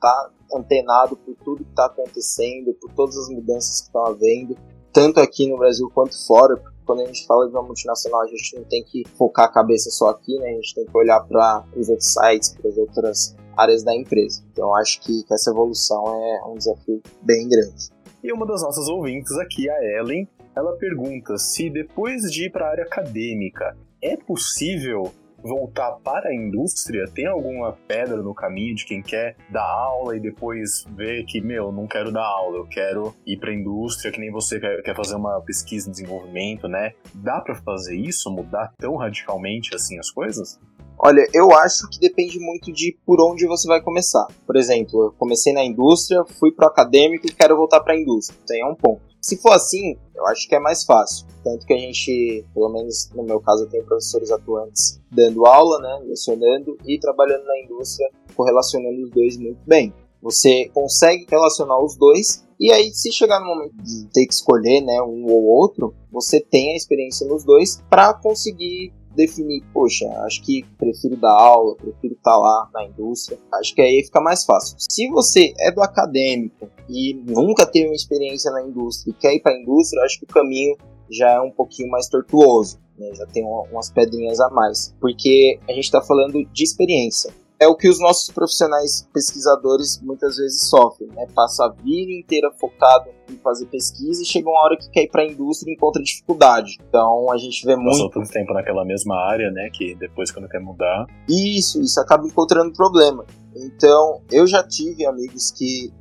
Tá 0.00 0.30
antenado 0.52 1.16
por 1.16 1.36
tudo 1.44 1.64
que 1.64 1.70
está 1.70 1.86
acontecendo, 1.86 2.74
por 2.74 2.92
todas 2.94 3.16
as 3.16 3.28
mudanças 3.28 3.82
que 3.82 3.86
estão 3.86 4.04
havendo, 4.06 4.56
tanto 4.92 5.20
aqui 5.20 5.48
no 5.48 5.56
Brasil 5.56 5.88
quanto 5.94 6.14
fora, 6.26 6.60
quando 6.92 7.00
a 7.00 7.06
gente 7.06 7.26
fala 7.26 7.48
de 7.48 7.54
uma 7.54 7.62
multinacional, 7.62 8.20
a 8.20 8.26
gente 8.26 8.54
não 8.54 8.64
tem 8.64 8.84
que 8.84 9.02
focar 9.16 9.46
a 9.46 9.48
cabeça 9.48 9.88
só 9.88 10.10
aqui, 10.10 10.38
né? 10.38 10.50
A 10.50 10.54
gente 10.56 10.74
tem 10.74 10.84
que 10.84 10.94
olhar 10.94 11.20
para 11.20 11.64
os 11.74 11.88
outros 11.88 12.12
sites, 12.12 12.54
para 12.54 12.68
as 12.68 12.76
outras 12.76 13.36
áreas 13.56 13.82
da 13.82 13.96
empresa. 13.96 14.42
Então, 14.52 14.76
acho 14.76 15.00
que, 15.00 15.22
que 15.22 15.32
essa 15.32 15.50
evolução 15.50 16.06
é 16.06 16.44
um 16.46 16.54
desafio 16.54 17.00
bem 17.22 17.48
grande. 17.48 17.88
E 18.22 18.30
uma 18.30 18.44
das 18.44 18.60
nossas 18.60 18.88
ouvintes 18.88 19.32
aqui, 19.38 19.70
a 19.70 20.00
Ellen, 20.00 20.28
ela 20.54 20.76
pergunta 20.76 21.38
se 21.38 21.70
depois 21.70 22.30
de 22.30 22.44
ir 22.44 22.50
para 22.50 22.66
a 22.66 22.70
área 22.70 22.84
acadêmica, 22.84 23.74
é 24.02 24.14
possível 24.14 25.10
voltar 25.42 25.92
para 26.02 26.30
a 26.30 26.34
indústria, 26.34 27.04
tem 27.12 27.26
alguma 27.26 27.72
pedra 27.86 28.22
no 28.22 28.34
caminho 28.34 28.74
de 28.74 28.84
quem 28.84 29.02
quer 29.02 29.36
dar 29.50 29.64
aula 29.64 30.16
e 30.16 30.20
depois 30.20 30.84
ver 30.96 31.24
que, 31.24 31.40
meu, 31.40 31.72
não 31.72 31.86
quero 31.86 32.12
dar 32.12 32.24
aula, 32.24 32.58
eu 32.58 32.66
quero 32.66 33.14
ir 33.26 33.38
para 33.38 33.50
a 33.50 33.54
indústria, 33.54 34.12
que 34.12 34.20
nem 34.20 34.30
você 34.30 34.60
quer 34.60 34.94
fazer 34.94 35.16
uma 35.16 35.40
pesquisa 35.40 35.88
e 35.88 35.92
desenvolvimento, 35.92 36.68
né? 36.68 36.92
Dá 37.14 37.40
para 37.40 37.54
fazer 37.54 37.96
isso, 37.96 38.30
mudar 38.30 38.72
tão 38.78 38.96
radicalmente 38.96 39.74
assim 39.74 39.98
as 39.98 40.10
coisas? 40.10 40.58
Olha, 41.04 41.26
eu 41.34 41.52
acho 41.52 41.88
que 41.90 41.98
depende 41.98 42.38
muito 42.38 42.72
de 42.72 42.96
por 43.04 43.20
onde 43.20 43.44
você 43.46 43.66
vai 43.66 43.82
começar. 43.82 44.26
Por 44.46 44.56
exemplo, 44.56 45.06
eu 45.06 45.12
comecei 45.18 45.52
na 45.52 45.64
indústria, 45.64 46.24
fui 46.38 46.52
para 46.52 46.68
acadêmico 46.68 47.26
e 47.26 47.32
quero 47.32 47.56
voltar 47.56 47.80
para 47.80 47.94
a 47.94 48.00
indústria. 48.00 48.38
Tem 48.46 48.62
é 48.62 48.66
um 48.66 48.76
ponto. 48.76 49.11
Se 49.22 49.36
for 49.36 49.52
assim, 49.52 49.96
eu 50.16 50.26
acho 50.26 50.48
que 50.48 50.54
é 50.54 50.58
mais 50.58 50.84
fácil. 50.84 51.26
Tanto 51.44 51.64
que 51.64 51.72
a 51.72 51.78
gente, 51.78 52.44
pelo 52.52 52.68
menos 52.70 53.08
no 53.14 53.22
meu 53.22 53.40
caso, 53.40 53.64
eu 53.64 53.68
tenho 53.68 53.84
professores 53.84 54.32
atuantes 54.32 55.00
dando 55.10 55.46
aula, 55.46 55.78
né, 55.80 56.02
lecionando 56.08 56.76
e 56.84 56.98
trabalhando 56.98 57.44
na 57.44 57.60
indústria, 57.60 58.10
correlacionando 58.34 59.04
os 59.04 59.10
dois 59.10 59.36
muito 59.36 59.60
bem. 59.64 59.94
Você 60.20 60.68
consegue 60.74 61.26
relacionar 61.28 61.82
os 61.82 61.96
dois 61.96 62.44
E 62.62 62.70
aí, 62.70 62.94
se 62.94 63.10
chegar 63.10 63.40
no 63.40 63.46
momento 63.46 63.74
de 63.82 64.06
ter 64.12 64.24
que 64.24 64.32
escolher, 64.32 64.80
né, 64.82 65.02
um 65.02 65.26
ou 65.26 65.42
outro, 65.46 65.92
você 66.12 66.40
tem 66.40 66.72
a 66.72 66.76
experiência 66.76 67.26
nos 67.26 67.42
dois 67.42 67.82
para 67.90 68.14
conseguir 68.14 68.92
definir, 69.14 69.62
poxa, 69.72 70.08
acho 70.24 70.42
que 70.42 70.64
prefiro 70.78 71.16
dar 71.16 71.32
aula, 71.32 71.76
prefiro 71.76 72.14
estar 72.14 72.32
tá 72.32 72.36
lá 72.36 72.70
na 72.72 72.84
indústria, 72.84 73.38
acho 73.54 73.74
que 73.74 73.80
aí 73.80 74.02
fica 74.04 74.20
mais 74.20 74.44
fácil. 74.44 74.76
Se 74.78 75.08
você 75.08 75.52
é 75.60 75.70
do 75.70 75.82
acadêmico 75.82 76.68
e 76.88 77.14
nunca 77.14 77.66
teve 77.66 77.86
uma 77.86 77.94
experiência 77.94 78.50
na 78.50 78.62
indústria 78.62 79.10
e 79.10 79.14
quer 79.14 79.34
ir 79.34 79.40
para 79.40 79.52
a 79.52 79.60
indústria, 79.60 80.02
acho 80.02 80.18
que 80.18 80.24
o 80.24 80.28
caminho 80.28 80.76
já 81.10 81.30
é 81.30 81.40
um 81.40 81.50
pouquinho 81.50 81.90
mais 81.90 82.08
tortuoso, 82.08 82.78
né? 82.98 83.14
já 83.14 83.26
tem 83.26 83.44
umas 83.44 83.90
pedrinhas 83.90 84.40
a 84.40 84.48
mais, 84.50 84.94
porque 85.00 85.58
a 85.68 85.72
gente 85.72 85.84
está 85.84 86.00
falando 86.00 86.44
de 86.44 86.64
experiência 86.64 87.32
é 87.62 87.68
o 87.68 87.76
que 87.76 87.88
os 87.88 88.00
nossos 88.00 88.28
profissionais 88.30 89.08
pesquisadores 89.12 90.00
muitas 90.02 90.36
vezes 90.36 90.68
sofrem, 90.68 91.08
né? 91.10 91.26
Passa 91.32 91.66
a 91.66 91.68
vida 91.68 92.10
inteira 92.10 92.50
focado 92.58 93.08
em 93.30 93.36
fazer 93.36 93.66
pesquisa 93.66 94.20
e 94.20 94.26
chega 94.26 94.48
uma 94.48 94.64
hora 94.64 94.76
que 94.76 94.90
quer 94.90 95.02
ir 95.04 95.08
para 95.08 95.22
a 95.22 95.26
indústria 95.26 95.70
e 95.70 95.74
encontra 95.74 96.02
dificuldade. 96.02 96.78
Então 96.88 97.30
a 97.30 97.38
gente 97.38 97.64
vê 97.64 97.76
muito. 97.76 97.90
Passou 97.90 98.10
todo 98.10 98.28
tempo 98.28 98.52
naquela 98.52 98.84
mesma 98.84 99.14
área, 99.14 99.50
né? 99.52 99.70
Que 99.72 99.94
depois 99.94 100.32
quando 100.32 100.48
quer 100.48 100.60
mudar. 100.60 101.06
Isso, 101.28 101.80
isso 101.80 102.00
acaba 102.00 102.26
encontrando 102.26 102.72
problema. 102.72 103.24
Então 103.54 104.20
eu 104.30 104.44
já 104.44 104.66
tive 104.66 105.06
amigos 105.06 105.52
que 105.52 105.92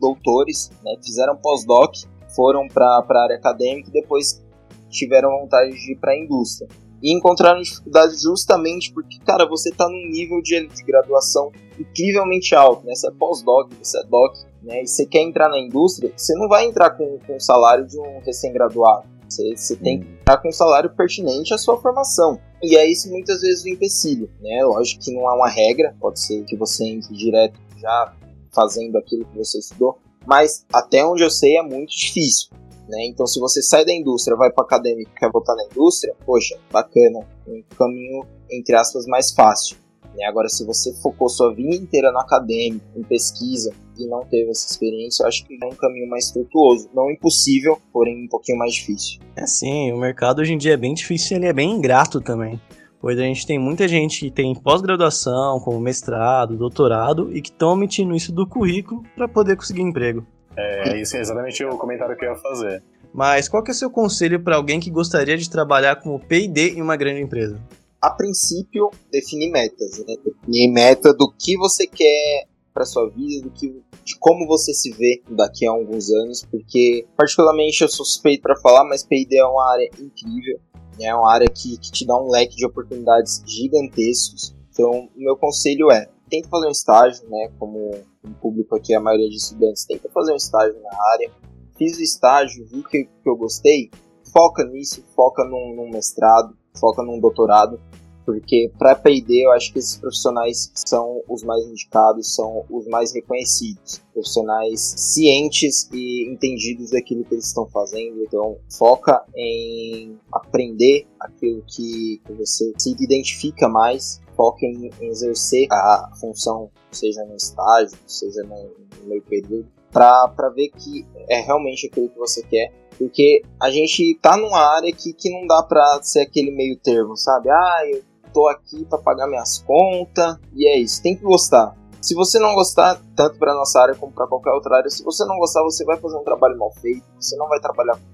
doutores, 0.00 0.70
né? 0.82 0.96
Fizeram 1.04 1.36
pós-doc, 1.36 1.94
foram 2.34 2.66
para 2.66 2.86
a 2.86 3.22
área 3.22 3.36
acadêmica 3.36 3.90
e 3.90 3.92
depois 3.92 4.42
tiveram 4.88 5.30
vontade 5.40 5.72
de 5.72 5.92
ir 5.92 5.96
para 5.96 6.12
a 6.12 6.18
indústria 6.18 6.68
e 7.04 7.14
encontraram 7.14 7.60
dificuldade 7.60 8.16
justamente 8.18 8.90
porque, 8.90 9.18
cara, 9.26 9.46
você 9.46 9.68
está 9.68 9.86
num 9.86 10.08
nível 10.08 10.40
de, 10.40 10.66
de, 10.66 10.82
graduação 10.82 11.52
incrivelmente 11.78 12.54
alto, 12.54 12.86
né? 12.86 12.94
Você 12.94 13.08
é 13.08 13.10
pós-doc, 13.10 13.70
você 13.78 14.00
é 14.00 14.04
doc, 14.04 14.34
né? 14.62 14.82
E 14.82 14.86
você 14.86 15.04
quer 15.04 15.20
entrar 15.20 15.50
na 15.50 15.58
indústria, 15.58 16.10
você 16.16 16.32
não 16.34 16.48
vai 16.48 16.64
entrar 16.64 16.92
com, 16.92 17.18
com 17.26 17.36
o 17.36 17.40
salário 17.40 17.86
de 17.86 18.00
um 18.00 18.20
recém-graduado. 18.20 19.06
Você, 19.28 19.54
você 19.54 19.76
tem 19.76 20.00
que 20.00 20.08
entrar 20.08 20.38
com 20.38 20.48
um 20.48 20.52
salário 20.52 20.88
pertinente 20.96 21.52
à 21.52 21.58
sua 21.58 21.78
formação. 21.78 22.40
E 22.62 22.74
é 22.74 22.90
isso 22.90 23.10
muitas 23.10 23.42
vezes 23.42 23.64
o 23.64 23.68
empecilho, 23.68 24.30
né? 24.40 24.64
Lógico 24.64 25.04
que 25.04 25.12
não 25.12 25.28
é 25.30 25.34
uma 25.34 25.48
regra, 25.48 25.94
pode 26.00 26.18
ser 26.18 26.42
que 26.44 26.56
você 26.56 26.86
entre 26.86 27.14
direto 27.14 27.60
já 27.76 28.14
fazendo 28.50 28.96
aquilo 28.96 29.26
que 29.26 29.36
você 29.36 29.58
estudou, 29.58 29.98
mas 30.26 30.64
até 30.72 31.04
onde 31.04 31.22
eu 31.22 31.28
sei 31.28 31.58
é 31.58 31.62
muito 31.62 31.90
difícil. 31.90 32.48
Né? 32.88 33.06
Então, 33.06 33.26
se 33.26 33.40
você 33.40 33.62
sai 33.62 33.84
da 33.84 33.92
indústria, 33.92 34.36
vai 34.36 34.50
para 34.50 34.64
acadêmico 34.64 35.10
e 35.10 35.18
quer 35.18 35.30
voltar 35.30 35.54
na 35.54 35.64
indústria, 35.64 36.14
poxa, 36.24 36.58
bacana, 36.70 37.20
um 37.46 37.62
caminho, 37.76 38.26
entre 38.50 38.76
aspas, 38.76 39.06
mais 39.06 39.32
fácil. 39.32 39.76
Né? 40.14 40.24
Agora, 40.26 40.48
se 40.48 40.64
você 40.64 40.92
focou 41.02 41.28
sua 41.28 41.52
vida 41.54 41.74
inteira 41.74 42.12
no 42.12 42.18
acadêmico, 42.18 42.84
em 42.96 43.02
pesquisa, 43.02 43.72
e 43.98 44.06
não 44.06 44.24
teve 44.24 44.50
essa 44.50 44.68
experiência, 44.68 45.22
eu 45.22 45.28
acho 45.28 45.44
que 45.46 45.56
é 45.62 45.66
um 45.66 45.74
caminho 45.74 46.08
mais 46.08 46.30
tortuoso. 46.30 46.88
Não 46.92 47.10
impossível, 47.10 47.78
porém 47.92 48.24
um 48.24 48.28
pouquinho 48.28 48.58
mais 48.58 48.74
difícil. 48.74 49.20
É 49.36 49.46
sim, 49.46 49.92
o 49.92 49.98
mercado 49.98 50.40
hoje 50.40 50.52
em 50.52 50.58
dia 50.58 50.74
é 50.74 50.76
bem 50.76 50.94
difícil 50.94 51.36
e 51.36 51.40
ele 51.40 51.46
é 51.46 51.52
bem 51.52 51.70
ingrato 51.70 52.20
também. 52.20 52.60
Pois 53.00 53.18
a 53.18 53.22
gente 53.22 53.46
tem 53.46 53.58
muita 53.58 53.86
gente 53.86 54.20
que 54.20 54.30
tem 54.30 54.54
pós-graduação, 54.54 55.60
como 55.60 55.78
mestrado, 55.78 56.56
doutorado, 56.56 57.30
e 57.36 57.42
que 57.42 57.50
estão 57.50 57.72
omitindo 57.72 58.16
isso 58.16 58.32
do 58.32 58.48
currículo 58.48 59.02
para 59.14 59.28
poder 59.28 59.56
conseguir 59.56 59.82
emprego. 59.82 60.26
É, 60.56 61.00
isso 61.00 61.16
é 61.16 61.20
exatamente 61.20 61.64
o 61.64 61.76
comentário 61.76 62.16
que 62.16 62.24
eu 62.24 62.30
ia 62.30 62.36
fazer. 62.36 62.82
Mas 63.12 63.48
qual 63.48 63.62
que 63.62 63.70
é 63.70 63.74
o 63.74 63.76
seu 63.76 63.90
conselho 63.90 64.42
para 64.42 64.56
alguém 64.56 64.80
que 64.80 64.90
gostaria 64.90 65.36
de 65.36 65.48
trabalhar 65.48 65.96
como 65.96 66.18
P&D 66.18 66.70
em 66.70 66.82
uma 66.82 66.96
grande 66.96 67.20
empresa? 67.20 67.60
A 68.00 68.10
princípio, 68.10 68.90
definir 69.10 69.50
metas, 69.50 69.98
né? 69.98 70.16
Definir 70.24 70.72
meta 70.72 71.14
do 71.14 71.32
que 71.32 71.56
você 71.56 71.86
quer 71.86 72.46
para 72.74 72.84
sua 72.84 73.08
vida, 73.08 73.44
do 73.44 73.50
que 73.50 73.68
de 74.04 74.18
como 74.18 74.46
você 74.46 74.74
se 74.74 74.90
vê 74.90 75.22
daqui 75.30 75.66
a 75.66 75.70
alguns 75.70 76.10
anos, 76.10 76.44
porque 76.50 77.06
particularmente 77.16 77.82
eu 77.82 77.88
sou 77.88 78.04
suspeito 78.04 78.42
para 78.42 78.56
falar, 78.56 78.84
mas 78.84 79.04
P&D 79.04 79.38
é 79.38 79.44
uma 79.44 79.72
área 79.72 79.88
incrível, 79.98 80.58
né? 80.98 81.06
é 81.06 81.14
uma 81.14 81.32
área 81.32 81.48
que, 81.48 81.78
que 81.78 81.90
te 81.90 82.04
dá 82.04 82.20
um 82.20 82.28
leque 82.28 82.56
de 82.56 82.66
oportunidades 82.66 83.42
gigantescos. 83.46 84.54
Então, 84.72 85.08
o 85.16 85.20
meu 85.20 85.36
conselho 85.36 85.90
é 85.90 86.08
tenta 86.28 86.48
fazer 86.48 86.66
um 86.66 86.70
estágio, 86.70 87.28
né? 87.28 87.50
Como 87.58 87.90
o 88.22 88.34
público 88.40 88.76
aqui, 88.76 88.94
a 88.94 89.00
maioria 89.00 89.28
de 89.28 89.36
estudantes, 89.36 89.84
tenta 89.84 90.08
fazer 90.10 90.32
um 90.32 90.36
estágio 90.36 90.80
na 90.80 90.90
área. 91.12 91.30
Fiz 91.76 91.98
o 91.98 92.02
estágio, 92.02 92.66
vi 92.66 92.82
que, 92.84 93.04
que 93.04 93.28
eu 93.28 93.36
gostei, 93.36 93.90
foca 94.32 94.64
nisso, 94.64 95.04
foca 95.14 95.44
num, 95.44 95.74
num 95.74 95.90
mestrado, 95.90 96.56
foca 96.78 97.02
num 97.02 97.20
doutorado, 97.20 97.80
porque 98.24 98.72
para 98.78 98.94
P&D 98.94 99.44
eu 99.44 99.52
acho 99.52 99.72
que 99.72 99.78
esses 99.78 99.96
profissionais 99.96 100.72
são 100.74 101.22
os 101.28 101.42
mais 101.42 101.64
indicados, 101.66 102.34
são 102.34 102.64
os 102.70 102.86
mais 102.86 103.12
reconhecidos, 103.12 104.02
profissionais 104.12 104.94
cientes 104.96 105.88
e 105.92 106.30
entendidos 106.32 106.90
daquilo 106.90 107.24
que 107.24 107.34
eles 107.34 107.46
estão 107.46 107.68
fazendo, 107.68 108.22
então 108.22 108.56
foca 108.78 109.22
em 109.36 110.18
aprender 110.32 111.06
aquilo 111.20 111.62
que, 111.66 112.20
que 112.24 112.32
você 112.32 112.72
se 112.78 112.90
identifica 112.98 113.68
mais, 113.68 114.20
foca 114.36 114.66
em, 114.66 114.90
exercer 115.02 115.66
a 115.70 116.10
função, 116.20 116.70
seja 116.90 117.24
no 117.24 117.36
estágio, 117.36 117.98
seja 118.06 118.42
no, 118.42 119.06
meio 119.06 119.22
período, 119.22 119.66
para 119.92 120.48
ver 120.54 120.68
que 120.70 121.06
é 121.28 121.40
realmente 121.40 121.86
aquilo 121.86 122.08
que 122.08 122.18
você 122.18 122.42
quer. 122.42 122.72
Porque 122.98 123.42
a 123.60 123.70
gente 123.70 124.18
tá 124.22 124.36
numa 124.36 124.60
área 124.76 124.92
que, 124.92 125.12
que 125.12 125.30
não 125.30 125.46
dá 125.46 125.62
pra 125.62 126.00
ser 126.02 126.20
aquele 126.20 126.50
meio 126.50 126.78
termo, 126.78 127.16
sabe? 127.16 127.50
Ah, 127.50 127.82
eu 127.86 128.02
tô 128.32 128.48
aqui 128.48 128.84
para 128.84 128.98
pagar 128.98 129.26
minhas 129.26 129.58
contas 129.58 130.36
e 130.54 130.68
é 130.68 130.78
isso. 130.78 131.02
Tem 131.02 131.16
que 131.16 131.22
gostar. 131.22 131.76
Se 132.00 132.14
você 132.14 132.38
não 132.38 132.54
gostar, 132.54 133.00
tanto 133.16 133.38
para 133.38 133.54
nossa 133.54 133.80
área 133.80 133.94
como 133.94 134.12
para 134.12 134.26
qualquer 134.26 134.50
outra 134.50 134.76
área, 134.76 134.90
se 134.90 135.02
você 135.02 135.24
não 135.24 135.38
gostar, 135.38 135.62
você 135.62 135.84
vai 135.84 135.96
fazer 135.96 136.16
um 136.18 136.22
trabalho 136.22 136.58
mal 136.58 136.70
feito, 136.72 137.02
você 137.18 137.34
não 137.36 137.48
vai 137.48 137.58
trabalhar 137.58 137.94
com 137.94 138.13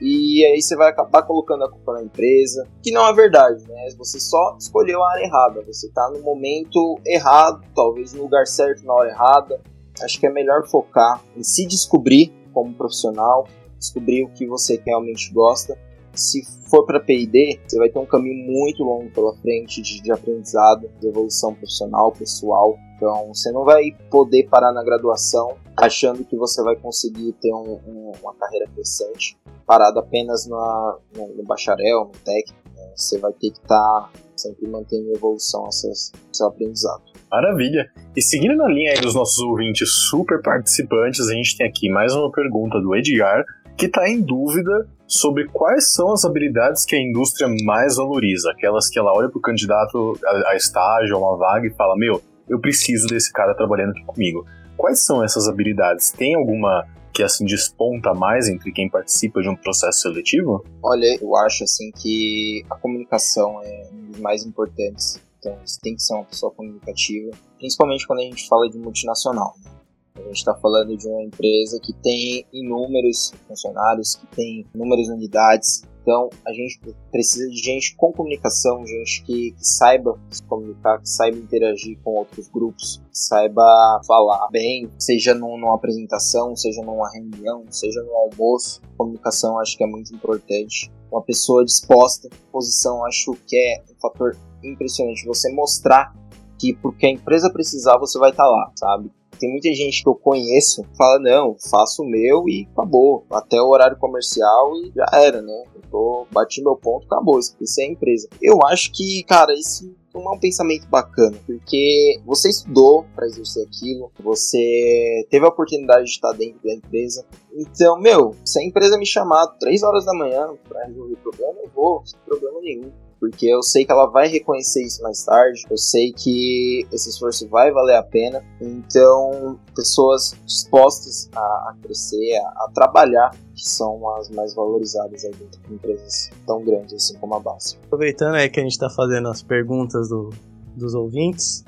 e 0.00 0.44
aí 0.46 0.60
você 0.60 0.76
vai 0.76 0.90
acabar 0.90 1.22
colocando 1.22 1.64
a 1.64 1.70
culpa 1.70 1.94
na 1.94 2.02
empresa, 2.02 2.66
que 2.82 2.92
não 2.92 3.06
é 3.06 3.12
verdade, 3.12 3.66
né? 3.68 3.88
Você 3.98 4.20
só 4.20 4.56
escolheu 4.58 5.02
a 5.02 5.12
área 5.12 5.24
errada, 5.24 5.62
você 5.66 5.88
tá 5.90 6.10
no 6.10 6.20
momento 6.20 7.00
errado, 7.06 7.64
talvez 7.74 8.12
no 8.12 8.22
lugar 8.22 8.46
certo 8.46 8.84
na 8.84 8.92
hora 8.92 9.10
errada. 9.10 9.60
Acho 10.02 10.20
que 10.20 10.26
é 10.26 10.30
melhor 10.30 10.66
focar 10.68 11.22
em 11.34 11.42
se 11.42 11.66
descobrir 11.66 12.32
como 12.52 12.74
profissional, 12.74 13.48
descobrir 13.78 14.24
o 14.24 14.28
que 14.28 14.46
você 14.46 14.80
realmente 14.84 15.32
gosta 15.32 15.78
se 16.16 16.42
for 16.68 16.84
para 16.84 17.00
P&D, 17.00 17.60
você 17.66 17.78
vai 17.78 17.88
ter 17.88 17.98
um 17.98 18.06
caminho 18.06 18.50
muito 18.50 18.82
longo 18.82 19.10
pela 19.10 19.34
frente 19.36 19.80
de, 19.82 20.02
de 20.02 20.12
aprendizado, 20.12 20.88
de 21.00 21.08
evolução 21.08 21.54
profissional, 21.54 22.12
pessoal. 22.12 22.76
Então, 22.96 23.28
você 23.28 23.52
não 23.52 23.64
vai 23.64 23.92
poder 24.10 24.48
parar 24.48 24.72
na 24.72 24.82
graduação 24.82 25.56
achando 25.76 26.24
que 26.24 26.36
você 26.36 26.62
vai 26.62 26.74
conseguir 26.76 27.32
ter 27.34 27.52
um, 27.52 27.78
um, 27.86 28.12
uma 28.22 28.34
carreira 28.34 28.66
crescente, 28.74 29.36
parado 29.66 29.98
apenas 29.98 30.46
na, 30.46 30.98
no, 31.14 31.28
no, 31.36 31.44
bacharel, 31.44 32.06
no 32.06 32.12
técnico. 32.24 32.68
Né? 32.74 32.92
Você 32.96 33.18
vai 33.18 33.32
ter 33.32 33.50
que 33.50 33.58
estar 33.58 33.66
tá 33.66 34.10
sempre 34.34 34.66
mantendo 34.68 35.12
evolução 35.14 35.64
no 35.64 35.72
seu 35.72 36.46
aprendizado. 36.46 37.02
Maravilha! 37.30 37.90
E 38.16 38.22
seguindo 38.22 38.56
na 38.56 38.68
linha 38.68 38.94
dos 39.00 39.14
nossos 39.14 39.38
ouvintes 39.38 39.90
super 40.08 40.40
participantes, 40.40 41.28
a 41.28 41.34
gente 41.34 41.56
tem 41.58 41.66
aqui 41.66 41.90
mais 41.90 42.14
uma 42.14 42.30
pergunta 42.30 42.80
do 42.80 42.94
Edgar, 42.94 43.44
que 43.76 43.86
está 43.86 44.08
em 44.08 44.20
dúvida 44.20 44.88
sobre 45.06 45.46
quais 45.48 45.92
são 45.92 46.12
as 46.12 46.24
habilidades 46.24 46.84
que 46.84 46.96
a 46.96 47.00
indústria 47.00 47.48
mais 47.64 47.96
valoriza, 47.96 48.50
aquelas 48.50 48.88
que 48.88 48.98
ela 48.98 49.12
olha 49.12 49.28
para 49.28 49.38
o 49.38 49.42
candidato 49.42 50.18
a, 50.24 50.50
a 50.50 50.56
estágio, 50.56 51.16
a 51.16 51.18
uma 51.18 51.36
vaga 51.36 51.66
e 51.66 51.74
fala: 51.74 51.94
Meu, 51.96 52.22
eu 52.48 52.60
preciso 52.60 53.06
desse 53.06 53.32
cara 53.32 53.54
trabalhando 53.54 53.90
aqui 53.90 54.04
comigo. 54.04 54.44
Quais 54.76 55.04
são 55.04 55.24
essas 55.24 55.48
habilidades? 55.48 56.10
Tem 56.10 56.34
alguma 56.34 56.86
que 57.12 57.22
assim 57.22 57.46
desponta 57.46 58.12
mais 58.12 58.46
entre 58.46 58.70
quem 58.70 58.90
participa 58.90 59.40
de 59.40 59.48
um 59.48 59.56
processo 59.56 60.00
seletivo? 60.00 60.62
Olha, 60.82 61.18
eu 61.20 61.34
acho 61.36 61.64
assim 61.64 61.90
que 61.90 62.62
a 62.68 62.76
comunicação 62.76 63.58
é 63.62 63.88
um 63.90 64.10
dos 64.10 64.20
mais 64.20 64.44
importantes. 64.44 65.18
Então, 65.38 65.56
você 65.64 65.80
tem 65.80 65.94
que 65.94 66.02
ser 66.02 66.14
uma 66.14 66.24
pessoa 66.24 66.52
comunicativa, 66.52 67.30
principalmente 67.58 68.06
quando 68.06 68.18
a 68.18 68.22
gente 68.22 68.46
fala 68.46 68.68
de 68.68 68.78
multinacional. 68.78 69.54
Né? 69.64 69.70
A 70.16 70.22
gente 70.22 70.36
está 70.36 70.54
falando 70.54 70.96
de 70.96 71.06
uma 71.06 71.22
empresa 71.22 71.78
que 71.80 71.92
tem 71.92 72.46
inúmeros 72.52 73.32
funcionários, 73.46 74.16
que 74.16 74.26
tem 74.34 74.66
inúmeras 74.74 75.08
unidades. 75.08 75.82
Então, 76.02 76.30
a 76.46 76.52
gente 76.52 76.78
precisa 77.10 77.48
de 77.48 77.56
gente 77.56 77.96
com 77.96 78.12
comunicação, 78.12 78.86
gente 78.86 79.24
que, 79.24 79.50
que 79.50 79.66
saiba 79.66 80.16
se 80.30 80.40
comunicar, 80.44 81.00
que 81.00 81.08
saiba 81.08 81.36
interagir 81.36 81.98
com 82.04 82.12
outros 82.12 82.48
grupos, 82.48 83.02
que 83.10 83.18
saiba 83.18 84.00
falar 84.06 84.48
bem, 84.52 84.88
seja 85.00 85.34
num, 85.34 85.58
numa 85.58 85.74
apresentação, 85.74 86.54
seja 86.54 86.80
numa 86.82 87.10
reunião, 87.10 87.64
seja 87.70 88.00
no 88.04 88.14
almoço. 88.14 88.80
Comunicação 88.96 89.58
acho 89.58 89.76
que 89.76 89.82
é 89.82 89.86
muito 89.86 90.14
importante. 90.14 90.92
Uma 91.10 91.22
pessoa 91.22 91.64
disposta, 91.64 92.28
posição 92.52 93.04
acho 93.04 93.36
que 93.44 93.56
é 93.56 93.82
um 93.90 94.00
fator 94.00 94.36
impressionante. 94.62 95.26
Você 95.26 95.52
mostrar 95.52 96.14
que 96.56 96.72
porque 96.74 97.06
a 97.06 97.10
empresa 97.10 97.52
precisar, 97.52 97.98
você 97.98 98.16
vai 98.18 98.30
estar 98.30 98.44
tá 98.44 98.48
lá, 98.48 98.72
sabe? 98.76 99.10
Tem 99.38 99.50
muita 99.50 99.72
gente 99.74 100.02
que 100.02 100.08
eu 100.08 100.14
conheço 100.14 100.82
que 100.82 100.96
fala, 100.96 101.18
não, 101.18 101.56
faço 101.70 102.02
o 102.02 102.08
meu 102.08 102.48
e 102.48 102.66
acabou. 102.72 103.24
Até 103.30 103.60
o 103.60 103.68
horário 103.68 103.98
comercial 103.98 104.76
e 104.76 104.92
já 104.94 105.06
era, 105.12 105.42
né? 105.42 105.64
Eu 105.74 105.82
tô, 105.90 106.26
bati 106.30 106.62
meu 106.62 106.76
ponto, 106.76 107.06
acabou. 107.06 107.38
Isso 107.38 107.80
é 107.80 107.84
a 107.84 107.88
empresa. 107.88 108.28
Eu 108.40 108.58
acho 108.66 108.90
que, 108.92 109.22
cara, 109.24 109.52
isso 109.54 109.94
não 110.14 110.32
é 110.32 110.36
um 110.36 110.40
pensamento 110.40 110.88
bacana, 110.88 111.36
porque 111.46 112.18
você 112.24 112.48
estudou 112.48 113.04
para 113.14 113.26
exercer 113.26 113.66
aquilo, 113.66 114.10
você 114.18 115.26
teve 115.28 115.44
a 115.44 115.48
oportunidade 115.48 116.04
de 116.04 116.10
estar 116.10 116.32
dentro 116.32 116.58
da 116.64 116.72
empresa. 116.72 117.24
Então, 117.54 118.00
meu, 118.00 118.34
se 118.42 118.58
a 118.58 118.64
empresa 118.64 118.96
me 118.96 119.04
chamar 119.04 119.46
3 119.58 119.82
horas 119.82 120.06
da 120.06 120.14
manhã 120.14 120.54
para 120.66 120.86
resolver 120.86 121.12
o 121.12 121.16
problema, 121.18 121.58
eu 121.62 121.70
vou, 121.74 122.02
sem 122.06 122.18
problema 122.24 122.60
nenhum 122.60 122.90
porque 123.30 123.46
eu 123.46 123.62
sei 123.62 123.84
que 123.84 123.90
ela 123.90 124.06
vai 124.06 124.28
reconhecer 124.28 124.84
isso 124.84 125.02
mais 125.02 125.24
tarde, 125.24 125.64
eu 125.68 125.76
sei 125.76 126.12
que 126.12 126.86
esse 126.92 127.10
esforço 127.10 127.48
vai 127.48 127.72
valer 127.72 127.96
a 127.96 128.02
pena. 128.02 128.42
Então, 128.60 129.58
pessoas 129.74 130.34
dispostas 130.44 131.28
a, 131.34 131.40
a 131.40 131.76
crescer, 131.82 132.36
a, 132.36 132.64
a, 132.64 132.70
trabalhar, 132.72 133.30
que 133.54 133.68
são 133.68 134.08
as 134.16 134.30
mais 134.30 134.54
valorizadas 134.54 135.24
aí 135.24 135.32
dentro 135.32 135.60
de 135.60 135.74
empresas 135.74 136.30
tão 136.46 136.62
grandes 136.62 136.94
assim 136.94 137.18
como 137.18 137.34
a 137.34 137.40
Basta. 137.40 137.78
Aproveitando 137.84 138.36
aí 138.36 138.48
que 138.48 138.60
a 138.60 138.62
gente 138.62 138.72
está 138.72 138.88
fazendo 138.88 139.28
as 139.28 139.42
perguntas 139.42 140.08
do, 140.08 140.30
dos 140.76 140.94
ouvintes, 140.94 141.64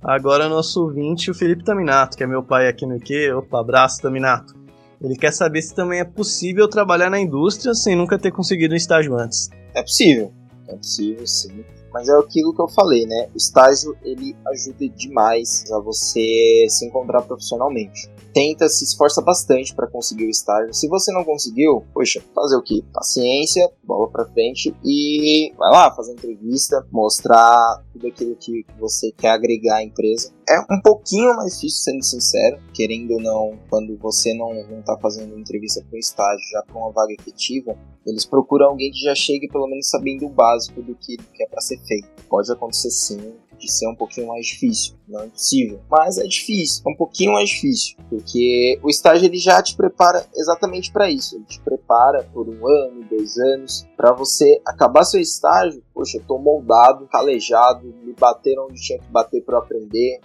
agora 0.00 0.48
nosso 0.48 0.82
ouvinte, 0.82 1.30
o 1.30 1.34
Felipe 1.34 1.64
Taminato, 1.64 2.16
que 2.16 2.24
é 2.24 2.26
meu 2.26 2.42
pai 2.42 2.68
aqui 2.68 2.86
no 2.86 2.96
IQ. 2.96 3.34
Opa, 3.34 3.60
abraço, 3.60 4.00
Taminato. 4.00 4.54
Ele 5.00 5.16
quer 5.16 5.32
saber 5.32 5.60
se 5.60 5.74
também 5.74 6.00
é 6.00 6.04
possível 6.04 6.68
trabalhar 6.68 7.10
na 7.10 7.20
indústria 7.20 7.74
sem 7.74 7.96
nunca 7.96 8.18
ter 8.18 8.30
conseguido 8.30 8.72
um 8.72 8.76
estágio 8.76 9.16
antes. 9.16 9.50
É 9.74 9.82
possível 9.82 10.32
é 10.68 10.76
possível 10.76 11.26
sim. 11.26 11.64
Mas 11.92 12.08
é 12.08 12.12
aquilo 12.12 12.54
que 12.54 12.62
eu 12.62 12.68
falei, 12.68 13.04
né? 13.06 13.28
O 13.34 13.36
estágio 13.36 13.94
ele 14.02 14.34
ajuda 14.46 14.88
demais 14.88 15.70
a 15.70 15.78
você 15.78 16.66
se 16.68 16.86
encontrar 16.86 17.22
profissionalmente. 17.22 18.10
Tenta, 18.32 18.66
se 18.66 18.82
esforça 18.82 19.20
bastante 19.20 19.74
para 19.74 19.86
conseguir 19.86 20.24
o 20.24 20.30
estágio. 20.30 20.72
Se 20.72 20.88
você 20.88 21.12
não 21.12 21.22
conseguiu, 21.22 21.84
poxa, 21.92 22.22
fazer 22.34 22.56
o 22.56 22.62
que? 22.62 22.82
Paciência, 22.94 23.70
bola 23.84 24.08
para 24.08 24.24
frente 24.24 24.74
e 24.82 25.52
vai 25.58 25.70
lá 25.70 25.94
fazer 25.94 26.12
entrevista, 26.12 26.86
mostrar 26.90 27.84
tudo 27.92 28.06
aquilo 28.06 28.36
que 28.36 28.64
você 28.80 29.12
quer 29.12 29.32
agregar 29.32 29.76
à 29.76 29.84
empresa. 29.84 30.32
É 30.48 30.58
um 30.60 30.80
pouquinho 30.82 31.36
mais 31.36 31.54
difícil, 31.54 31.92
sendo 31.92 32.02
sincero, 32.02 32.58
querendo 32.72 33.12
ou 33.12 33.20
não, 33.20 33.58
quando 33.68 33.98
você 33.98 34.32
não, 34.32 34.54
não 34.66 34.80
tá 34.80 34.96
fazendo 34.96 35.38
entrevista 35.38 35.84
para 35.86 35.96
um 35.96 36.00
estágio, 36.00 36.50
já 36.52 36.62
para 36.62 36.78
uma 36.78 36.90
vaga 36.90 37.12
efetiva, 37.12 37.76
eles 38.06 38.24
procuram 38.24 38.66
alguém 38.66 38.90
que 38.90 39.00
já 39.00 39.14
chegue 39.14 39.48
pelo 39.48 39.68
menos 39.68 39.88
sabendo 39.88 40.26
o 40.26 40.30
básico 40.30 40.82
do 40.82 40.94
que, 40.94 41.16
que 41.16 41.42
é 41.42 41.46
para 41.46 41.60
ser 41.60 41.78
feito. 41.78 42.08
Pode 42.28 42.50
acontecer 42.50 42.90
sim 42.90 43.34
de 43.62 43.70
ser 43.70 43.88
um 43.88 43.94
pouquinho 43.94 44.26
mais 44.26 44.44
difícil, 44.44 44.96
não 45.08 45.20
é 45.20 45.26
impossível, 45.26 45.80
mas 45.88 46.18
é 46.18 46.24
difícil, 46.24 46.82
é 46.84 46.90
um 46.90 46.96
pouquinho 46.96 47.32
mais 47.32 47.48
difícil, 47.48 47.96
porque 48.10 48.78
o 48.82 48.90
estágio 48.90 49.26
ele 49.26 49.38
já 49.38 49.62
te 49.62 49.76
prepara 49.76 50.26
exatamente 50.34 50.92
para 50.92 51.08
isso, 51.08 51.36
ele 51.36 51.44
te 51.44 51.60
prepara 51.60 52.24
por 52.34 52.48
um 52.48 52.66
ano, 52.66 53.04
dois 53.08 53.38
anos, 53.38 53.86
para 53.96 54.12
você 54.12 54.60
acabar 54.66 55.04
seu 55.04 55.20
estágio, 55.20 55.82
poxa, 55.94 56.18
eu 56.18 56.24
tô 56.24 56.38
moldado, 56.38 57.06
calejado, 57.06 57.94
me 58.02 58.12
bateram 58.18 58.66
onde 58.66 58.80
tinha 58.80 58.98
que 58.98 59.10
bater 59.10 59.44
para 59.44 59.58
aprender, 59.58 60.20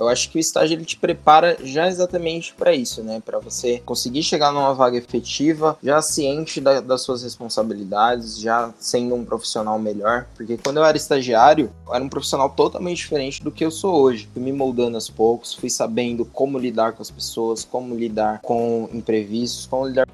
eu 0.00 0.08
acho 0.08 0.30
que 0.30 0.38
o 0.38 0.40
estágio 0.40 0.74
ele 0.74 0.84
te 0.86 0.96
prepara 0.96 1.58
já 1.62 1.86
exatamente 1.86 2.54
para 2.54 2.74
isso, 2.74 3.02
né? 3.02 3.20
Para 3.22 3.38
você 3.38 3.82
conseguir 3.84 4.22
chegar 4.22 4.50
numa 4.50 4.72
vaga 4.72 4.96
efetiva, 4.96 5.78
já 5.82 6.00
ciente 6.00 6.58
da, 6.58 6.80
das 6.80 7.02
suas 7.02 7.22
responsabilidades, 7.22 8.40
já 8.40 8.72
sendo 8.78 9.14
um 9.14 9.26
profissional 9.26 9.78
melhor. 9.78 10.26
Porque 10.34 10.56
quando 10.56 10.78
eu 10.78 10.84
era 10.84 10.96
estagiário, 10.96 11.70
eu 11.86 11.94
era 11.94 12.02
um 12.02 12.08
profissional 12.08 12.48
totalmente 12.48 12.96
diferente 12.96 13.44
do 13.44 13.50
que 13.50 13.62
eu 13.62 13.70
sou 13.70 14.00
hoje. 14.00 14.26
Fui 14.32 14.42
me 14.42 14.52
moldando 14.52 14.96
aos 14.96 15.10
poucos, 15.10 15.52
fui 15.52 15.68
sabendo 15.68 16.24
como 16.24 16.58
lidar 16.58 16.94
com 16.94 17.02
as 17.02 17.10
pessoas, 17.10 17.62
como 17.62 17.94
lidar 17.94 18.40
com 18.40 18.88
imprevistos, 18.94 19.66
como 19.66 19.86
lidar 19.86 20.06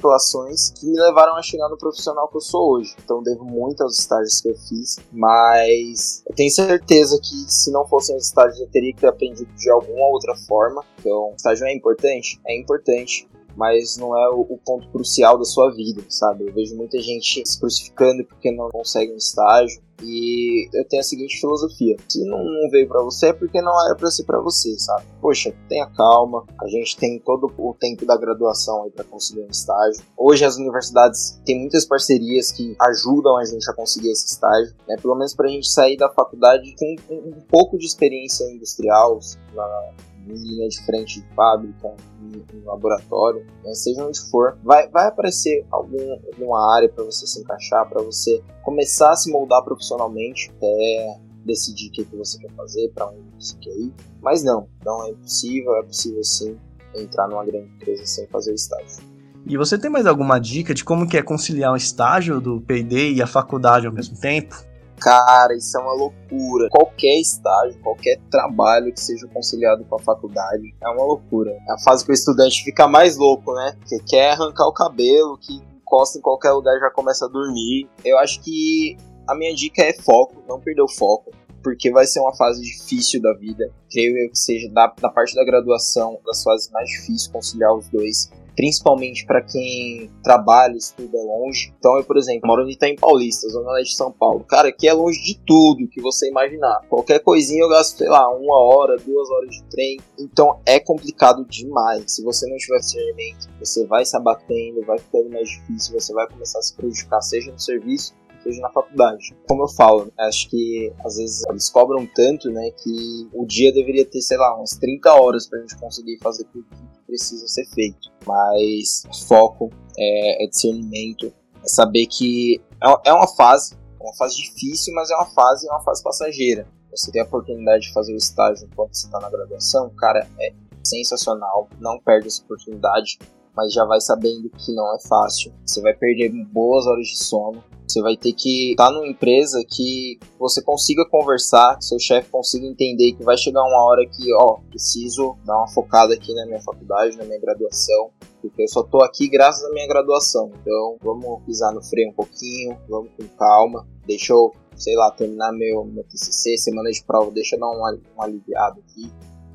situações 0.00 0.72
que 0.78 0.86
me 0.86 0.98
levaram 0.98 1.36
a 1.36 1.42
chegar 1.42 1.68
no 1.68 1.76
profissional 1.76 2.26
que 2.28 2.36
eu 2.38 2.40
sou 2.40 2.72
hoje. 2.72 2.96
Então 3.04 3.22
devo 3.22 3.44
muito 3.44 3.82
aos 3.82 3.98
estágios 3.98 4.40
que 4.40 4.48
eu 4.48 4.56
fiz, 4.56 4.98
mas 5.12 6.22
eu 6.26 6.34
tenho 6.34 6.50
certeza 6.50 7.18
que 7.18 7.52
se 7.52 7.70
não 7.70 7.86
fossem 7.86 8.16
os 8.16 8.26
estágios 8.26 8.58
eu 8.60 8.68
teria 8.68 8.92
que 8.94 9.00
ter 9.00 9.08
aprendido 9.08 9.52
de 9.54 9.70
alguma 9.70 10.06
outra 10.08 10.34
forma. 10.48 10.82
Então, 10.98 11.34
estágio 11.36 11.66
é 11.66 11.74
importante? 11.74 12.40
É 12.46 12.58
importante, 12.58 13.28
mas 13.56 13.96
não 13.96 14.16
é 14.16 14.28
o, 14.28 14.58
ponto 14.64 14.88
crucial 14.90 15.38
da 15.38 15.44
sua 15.44 15.70
vida, 15.70 16.02
sabe? 16.08 16.46
Eu 16.46 16.52
vejo 16.52 16.76
muita 16.76 16.98
gente 16.98 17.42
se 17.44 17.58
crucificando 17.58 18.24
porque 18.24 18.50
não 18.50 18.68
consegue 18.70 19.12
um 19.12 19.16
estágio. 19.16 19.80
E 20.02 20.68
eu 20.72 20.82
tenho 20.88 21.00
a 21.00 21.04
seguinte 21.04 21.38
filosofia: 21.38 21.96
se 22.08 22.24
não, 22.24 22.42
não 22.42 22.70
veio 22.70 22.88
para 22.88 23.02
você, 23.02 23.28
é 23.28 23.32
porque 23.32 23.60
não 23.60 23.72
era 23.84 23.94
para 23.94 24.10
ser 24.10 24.24
para 24.24 24.40
você, 24.40 24.78
sabe? 24.78 25.04
Poxa, 25.20 25.54
tenha 25.68 25.86
calma. 25.86 26.46
A 26.58 26.66
gente 26.68 26.96
tem 26.96 27.18
todo 27.18 27.52
o 27.58 27.74
tempo 27.74 28.06
da 28.06 28.16
graduação 28.16 28.84
aí 28.84 28.90
para 28.90 29.04
conseguir 29.04 29.42
um 29.42 29.50
estágio. 29.50 30.02
Hoje 30.16 30.44
as 30.44 30.56
universidades 30.56 31.38
têm 31.44 31.60
muitas 31.60 31.84
parcerias 31.84 32.50
que 32.50 32.74
ajudam 32.80 33.36
a 33.36 33.44
gente 33.44 33.68
a 33.70 33.74
conseguir 33.74 34.10
esse 34.10 34.26
estágio, 34.26 34.74
né? 34.88 34.96
Pelo 35.00 35.14
menos 35.14 35.34
para 35.34 35.46
a 35.46 35.50
gente 35.50 35.70
sair 35.70 35.98
da 35.98 36.08
faculdade 36.08 36.74
com 36.78 36.96
um, 37.10 37.28
um 37.28 37.40
pouco 37.48 37.76
de 37.76 37.84
experiência 37.84 38.44
industrial 38.44 39.20
na 39.54 39.92
linha 40.34 40.68
de 40.68 40.84
frente 40.84 41.20
de 41.20 41.34
fábrica, 41.34 41.94
em, 42.22 42.60
laboratório, 42.64 43.44
né, 43.64 43.74
seja 43.74 44.06
onde 44.06 44.20
for, 44.30 44.56
vai, 44.62 44.88
vai 44.88 45.06
aparecer 45.06 45.66
algum, 45.70 46.12
alguma 46.32 46.74
área 46.76 46.88
para 46.88 47.04
você 47.04 47.26
se 47.26 47.40
encaixar, 47.40 47.88
para 47.88 48.02
você 48.02 48.42
começar 48.62 49.10
a 49.10 49.16
se 49.16 49.30
moldar 49.30 49.62
profissionalmente, 49.64 50.50
até 50.56 51.20
decidir 51.44 51.88
o 51.88 51.92
que, 51.92 52.04
que 52.04 52.16
você 52.16 52.38
quer 52.38 52.52
fazer, 52.52 52.90
para 52.94 53.08
onde 53.08 53.22
você 53.38 53.56
quer 53.58 53.76
ir. 53.76 53.92
Mas 54.20 54.42
não, 54.42 54.68
não 54.84 55.04
é 55.06 55.10
impossível, 55.10 55.74
é 55.76 55.82
possível 55.82 56.22
sim 56.22 56.56
entrar 56.94 57.28
numa 57.28 57.44
grande 57.44 57.68
empresa 57.68 58.04
sem 58.04 58.26
fazer 58.28 58.54
estágio. 58.54 59.02
E 59.46 59.56
você 59.56 59.78
tem 59.78 59.90
mais 59.90 60.06
alguma 60.06 60.38
dica 60.38 60.74
de 60.74 60.84
como 60.84 61.08
que 61.08 61.16
é 61.16 61.22
conciliar 61.22 61.72
um 61.72 61.76
estágio 61.76 62.40
do 62.40 62.60
P&D 62.60 63.14
e 63.14 63.22
a 63.22 63.26
faculdade 63.26 63.86
ao 63.86 63.92
mesmo 63.92 64.18
tempo? 64.18 64.54
Cara, 65.00 65.56
isso 65.56 65.76
é 65.78 65.80
uma 65.80 65.94
loucura. 65.94 66.68
Qualquer 66.70 67.20
estágio, 67.20 67.80
qualquer 67.82 68.20
trabalho 68.30 68.92
que 68.92 69.00
seja 69.00 69.26
conciliado 69.28 69.84
com 69.84 69.96
a 69.96 69.98
faculdade 69.98 70.74
é 70.80 70.88
uma 70.88 71.04
loucura. 71.04 71.52
É 71.68 71.72
a 71.72 71.78
fase 71.78 72.04
que 72.04 72.10
o 72.10 72.14
estudante 72.14 72.62
fica 72.62 72.86
mais 72.86 73.16
louco, 73.16 73.54
né? 73.54 73.76
Que 73.88 73.98
quer 74.00 74.32
arrancar 74.32 74.66
o 74.66 74.72
cabelo, 74.72 75.38
que 75.38 75.62
encosta 75.80 76.18
em 76.18 76.22
qualquer 76.22 76.52
lugar 76.52 76.76
e 76.76 76.80
já 76.80 76.90
começa 76.90 77.24
a 77.24 77.28
dormir. 77.28 77.88
Eu 78.04 78.18
acho 78.18 78.40
que 78.42 78.96
a 79.26 79.34
minha 79.34 79.54
dica 79.54 79.82
é 79.82 79.92
foco, 79.92 80.42
não 80.48 80.60
perder 80.60 80.82
o 80.82 80.88
foco 80.88 81.30
porque 81.62 81.90
vai 81.90 82.06
ser 82.06 82.20
uma 82.20 82.34
fase 82.34 82.62
difícil 82.62 83.20
da 83.20 83.32
vida. 83.34 83.70
Creio 83.90 84.16
eu 84.16 84.30
que 84.30 84.38
seja 84.38 84.68
da, 84.70 84.86
da 85.00 85.10
parte 85.10 85.34
da 85.34 85.44
graduação, 85.44 86.18
das 86.24 86.42
fases 86.42 86.70
mais 86.70 86.88
difíceis 86.88 87.26
conciliar 87.26 87.74
os 87.74 87.88
dois 87.88 88.30
principalmente 88.54 89.24
para 89.24 89.42
quem 89.42 90.10
trabalha, 90.22 90.76
estuda 90.76 91.18
longe. 91.18 91.72
Então, 91.78 91.96
eu, 91.98 92.04
por 92.04 92.16
exemplo, 92.16 92.46
moro 92.46 92.66
em 92.66 92.72
Itaim 92.72 92.96
Paulista, 92.96 93.48
Zona 93.48 93.72
Leste 93.72 93.90
de 93.90 93.96
São 93.96 94.12
Paulo. 94.12 94.44
Cara, 94.44 94.68
aqui 94.68 94.88
é 94.88 94.92
longe 94.92 95.20
de 95.22 95.38
tudo 95.46 95.88
que 95.88 96.00
você 96.00 96.28
imaginar. 96.28 96.80
Qualquer 96.88 97.20
coisinha 97.20 97.62
eu 97.62 97.68
gasto, 97.68 97.98
sei 97.98 98.08
lá, 98.08 98.28
uma 98.28 98.60
hora, 98.62 98.96
duas 98.96 99.30
horas 99.30 99.50
de 99.50 99.62
trem. 99.64 99.98
Então, 100.18 100.60
é 100.66 100.78
complicado 100.78 101.44
demais. 101.48 102.12
Se 102.12 102.22
você 102.22 102.48
não 102.48 102.56
tiver 102.56 102.78
discernimento, 102.78 103.48
você 103.58 103.86
vai 103.86 104.04
se 104.04 104.16
abatendo, 104.16 104.84
vai 104.84 104.98
ficando 104.98 105.30
mais 105.30 105.48
difícil, 105.48 105.98
você 105.98 106.12
vai 106.12 106.28
começar 106.28 106.58
a 106.58 106.62
se 106.62 106.74
prejudicar, 106.74 107.20
seja 107.22 107.50
no 107.52 107.58
serviço, 107.58 108.14
seja 108.42 108.60
na 108.60 108.70
faculdade. 108.70 109.36
Como 109.48 109.64
eu 109.64 109.68
falo, 109.68 110.12
acho 110.18 110.48
que 110.48 110.92
às 111.04 111.16
vezes 111.16 111.44
eles 111.48 111.70
cobram 111.70 112.06
tanto, 112.14 112.50
né, 112.50 112.70
que 112.70 113.28
o 113.32 113.44
dia 113.46 113.72
deveria 113.72 114.04
ter, 114.04 114.20
sei 114.20 114.38
lá, 114.38 114.56
umas 114.56 114.70
30 114.70 115.12
horas 115.12 115.48
pra 115.48 115.60
gente 115.60 115.76
conseguir 115.78 116.18
fazer 116.18 116.44
tudo 116.44 116.64
que 116.64 117.06
precisa 117.06 117.46
ser 117.48 117.66
feito. 117.66 118.10
Mas 118.26 119.02
foco, 119.26 119.70
é, 119.98 120.44
é 120.44 120.48
discernimento, 120.48 121.32
é 121.62 121.68
saber 121.68 122.06
que 122.06 122.60
é, 122.82 123.10
é 123.10 123.12
uma 123.12 123.28
fase, 123.28 123.74
é 123.74 124.02
uma 124.02 124.14
fase 124.16 124.36
difícil, 124.36 124.94
mas 124.94 125.10
é 125.10 125.14
uma 125.14 125.30
fase, 125.30 125.68
é 125.68 125.70
uma 125.70 125.82
fase 125.82 126.02
passageira. 126.02 126.66
Você 126.90 127.12
tem 127.12 127.22
a 127.22 127.24
oportunidade 127.24 127.86
de 127.86 127.92
fazer 127.92 128.12
o 128.12 128.16
estágio 128.16 128.66
enquanto 128.70 128.94
você 128.94 129.06
está 129.06 129.20
na 129.20 129.30
graduação, 129.30 129.90
cara, 129.96 130.26
é 130.40 130.52
sensacional. 130.82 131.68
Não 131.78 132.00
perde 132.00 132.26
essa 132.26 132.42
oportunidade, 132.42 133.18
mas 133.54 133.72
já 133.72 133.84
vai 133.84 134.00
sabendo 134.00 134.50
que 134.50 134.72
não 134.72 134.94
é 134.94 134.98
fácil. 135.08 135.52
Você 135.64 135.80
vai 135.80 135.94
perder 135.94 136.30
boas 136.46 136.86
horas 136.86 137.06
de 137.06 137.18
sono, 137.18 137.62
você 137.90 138.00
vai 138.00 138.16
ter 138.16 138.32
que 138.32 138.70
estar 138.70 138.86
tá 138.86 138.92
numa 138.92 139.08
empresa 139.08 139.64
que 139.68 140.18
você 140.38 140.62
consiga 140.62 141.04
conversar, 141.08 141.76
que 141.76 141.84
seu 141.84 141.98
chefe 141.98 142.30
consiga 142.30 142.66
entender 142.66 143.12
que 143.12 143.24
vai 143.24 143.36
chegar 143.36 143.62
uma 143.62 143.84
hora 143.84 144.06
que, 144.06 144.32
ó, 144.34 144.58
preciso 144.70 145.36
dar 145.44 145.56
uma 145.56 145.68
focada 145.68 146.14
aqui 146.14 146.32
na 146.34 146.46
minha 146.46 146.60
faculdade, 146.60 147.16
na 147.16 147.24
minha 147.24 147.40
graduação, 147.40 148.10
porque 148.40 148.62
eu 148.62 148.68
só 148.68 148.82
tô 148.82 149.02
aqui 149.02 149.28
graças 149.28 149.64
à 149.64 149.70
minha 149.70 149.86
graduação. 149.86 150.50
Então, 150.60 150.96
vamos 151.02 151.42
pisar 151.44 151.72
no 151.72 151.82
freio 151.82 152.10
um 152.10 152.14
pouquinho, 152.14 152.78
vamos 152.88 153.10
com 153.16 153.26
calma. 153.36 153.86
Deixa 154.06 154.32
eu, 154.32 154.52
sei 154.76 154.94
lá, 154.96 155.10
terminar 155.10 155.52
meu, 155.52 155.84
meu 155.84 156.04
TCC, 156.04 156.56
semana 156.56 156.90
de 156.90 157.02
prova, 157.02 157.30
deixa 157.30 157.56
eu 157.56 157.60
dar 157.60 157.68
um, 157.68 158.00
um 158.16 158.22
aliviado 158.22 158.80
aqui, 158.80 159.06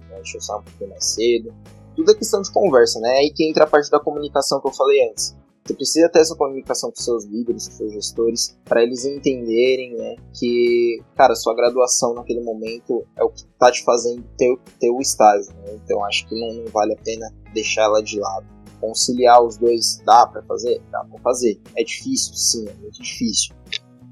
né? 0.09 0.17
deixa 0.17 0.37
eu 0.37 0.41
sair 0.41 0.59
um 0.59 0.63
pouquinho 0.63 0.89
mais 0.89 1.05
cedo. 1.05 1.53
Tudo 1.95 2.11
é 2.11 2.15
questão 2.15 2.41
de 2.41 2.51
conversa, 2.51 2.99
né? 2.99 3.19
Aí 3.19 3.31
que 3.31 3.49
entra 3.49 3.63
a 3.63 3.67
parte 3.67 3.89
da 3.89 3.99
comunicação 3.99 4.59
que 4.59 4.67
eu 4.67 4.73
falei 4.73 5.09
antes. 5.09 5.33
Você 5.67 5.73
precisa 5.73 6.09
ter 6.09 6.19
essa 6.19 6.35
comunicação 6.35 6.91
com 6.91 7.01
seus 7.01 7.25
líderes, 7.25 7.67
com 7.67 7.73
seus 7.73 7.93
gestores, 7.93 8.55
para 8.63 8.83
eles 8.83 9.03
entenderem, 9.03 9.95
né, 9.95 10.15
que, 10.31 11.01
cara, 11.15 11.33
sua 11.33 11.55
graduação 11.55 12.13
naquele 12.13 12.41
momento 12.41 13.03
é 13.17 13.23
o 13.23 13.29
que 13.29 13.43
tá 13.57 13.71
te 13.71 13.83
fazendo 13.83 14.23
ter, 14.37 14.55
ter 14.79 14.91
o 14.91 15.01
estágio, 15.01 15.51
né? 15.63 15.73
Então 15.83 16.05
acho 16.05 16.27
que 16.27 16.39
não, 16.39 16.53
não 16.53 16.65
vale 16.65 16.93
a 16.93 16.97
pena 16.97 17.33
deixar 17.51 17.85
ela 17.85 18.03
de 18.03 18.19
lado. 18.19 18.45
Conciliar 18.79 19.43
os 19.43 19.57
dois 19.57 19.99
dá 20.05 20.27
para 20.27 20.43
fazer? 20.43 20.79
Dá 20.91 21.03
para 21.03 21.19
fazer. 21.21 21.59
É 21.75 21.83
difícil? 21.83 22.35
Sim, 22.35 22.67
é 22.67 22.73
muito 22.75 23.01
difícil. 23.01 23.55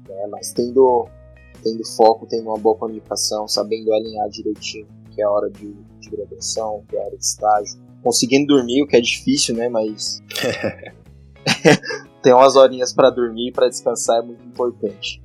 Né? 0.08 0.26
Mas 0.28 0.52
tendo 0.52 1.06
tendo 1.62 1.86
foco, 1.96 2.26
tendo 2.26 2.48
uma 2.48 2.58
boa 2.58 2.76
comunicação, 2.76 3.46
sabendo 3.46 3.92
alinhar 3.92 4.28
direitinho 4.28 4.88
que 5.14 5.22
é 5.22 5.24
a 5.24 5.30
hora 5.30 5.48
de, 5.48 5.72
de 6.00 6.10
graduação, 6.10 6.82
que 6.88 6.96
é 6.96 7.00
a 7.00 7.04
hora 7.04 7.16
de 7.16 7.24
estágio. 7.24 7.80
Conseguindo 8.02 8.48
dormir, 8.48 8.82
o 8.82 8.88
que 8.88 8.96
é 8.96 9.00
difícil, 9.00 9.54
né? 9.54 9.68
Mas 9.68 10.20
tem 12.22 12.32
umas 12.32 12.56
horinhas 12.56 12.92
para 12.92 13.10
dormir 13.10 13.48
e 13.48 13.52
para 13.52 13.68
descansar 13.68 14.18
é 14.18 14.22
muito 14.22 14.44
importante. 14.44 15.22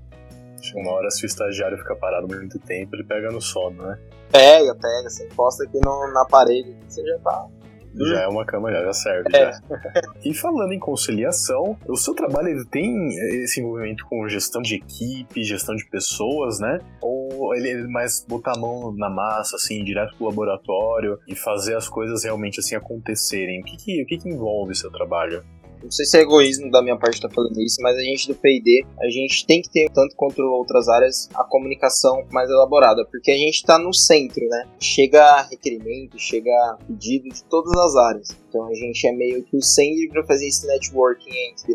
Uma 0.76 0.92
hora 0.92 1.10
se 1.10 1.24
o 1.24 1.26
estagiário 1.26 1.78
fica 1.78 1.96
parado 1.96 2.28
muito 2.28 2.60
tempo, 2.60 2.96
ele 2.96 3.04
pega 3.04 3.32
no 3.32 3.42
sono, 3.42 3.84
né? 3.84 3.98
Pega, 4.32 4.76
pega, 4.76 5.10
você 5.10 5.26
encosta 5.26 5.64
aqui 5.64 5.80
no, 5.84 6.14
na 6.14 6.26
parede, 6.26 6.76
você 6.88 7.04
já 7.04 7.18
tá 7.20 7.48
já 7.96 8.22
é 8.22 8.28
uma 8.28 8.46
cama, 8.46 8.72
já, 8.72 8.84
já 8.84 8.94
serve. 8.94 9.36
É. 9.36 9.52
Já. 9.52 9.62
e 10.24 10.34
falando 10.34 10.72
em 10.74 10.80
conciliação, 10.80 11.78
o 11.88 11.98
seu 11.98 12.14
trabalho 12.14 12.50
ele 12.50 12.66
tem 12.66 13.10
esse 13.44 13.60
envolvimento 13.60 14.06
com 14.06 14.28
gestão 14.28 14.62
de 14.62 14.76
equipe, 14.76 15.44
gestão 15.44 15.76
de 15.76 15.86
pessoas, 15.90 16.60
né? 16.60 16.80
Ou 17.02 17.56
ele 17.56 17.70
é 17.70 17.88
mais 17.88 18.24
botar 18.28 18.54
a 18.56 18.60
mão 18.60 18.94
na 18.96 19.10
massa, 19.10 19.56
assim, 19.56 19.84
direto 19.84 20.16
pro 20.16 20.28
laboratório 20.28 21.20
e 21.28 21.36
fazer 21.36 21.76
as 21.76 21.90
coisas 21.90 22.24
realmente 22.24 22.60
assim 22.60 22.76
acontecerem? 22.76 23.62
O 23.62 23.64
que, 23.64 23.78
que, 23.78 24.04
o 24.04 24.06
que, 24.06 24.18
que 24.18 24.30
envolve 24.30 24.76
seu 24.76 24.92
trabalho? 24.92 25.44
Não 25.82 25.92
sei 25.92 26.06
se 26.06 26.18
é 26.18 26.22
egoísmo 26.22 26.70
da 26.72 26.82
minha 26.82 26.98
parte 26.98 27.16
estar 27.16 27.30
tá 27.30 27.34
falando 27.34 27.60
isso, 27.62 27.82
mas 27.82 27.98
a 27.98 28.02
gente 28.02 28.28
do 28.28 28.36
P&D, 28.36 28.86
a 29.00 29.10
gente 29.10 29.46
tem 29.46 29.62
que 29.62 29.70
ter, 29.70 29.90
tanto 29.90 30.16
quanto 30.16 30.42
outras 30.42 30.88
áreas, 30.88 31.30
a 31.34 31.44
comunicação 31.44 32.24
mais 32.32 32.50
elaborada, 32.50 33.06
porque 33.10 33.32
a 33.32 33.38
gente 33.38 33.56
está 33.56 33.78
no 33.78 33.94
centro, 33.94 34.46
né? 34.48 34.68
Chega 34.80 35.44
requerimento, 35.44 36.18
chega 36.20 36.78
pedido 36.88 37.30
de 37.30 37.44
todas 37.44 37.76
as 37.78 37.96
áreas. 37.96 38.30
Então 38.48 38.66
a 38.66 38.74
gente 38.74 39.08
é 39.08 39.12
meio 39.12 39.44
que 39.44 39.56
o 39.56 39.62
centro 39.62 40.10
para 40.12 40.26
fazer 40.26 40.48
esse 40.48 40.66
networking 40.68 41.32
entre 41.52 41.74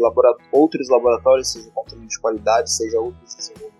outros 0.53 0.89
laboratórios, 0.89 1.53
seja 1.53 1.71
controle 1.71 2.07
de 2.07 2.19
qualidade, 2.19 2.73
seja 2.73 2.99
outros 2.99 3.35
desenvolvimentos, 3.35 3.74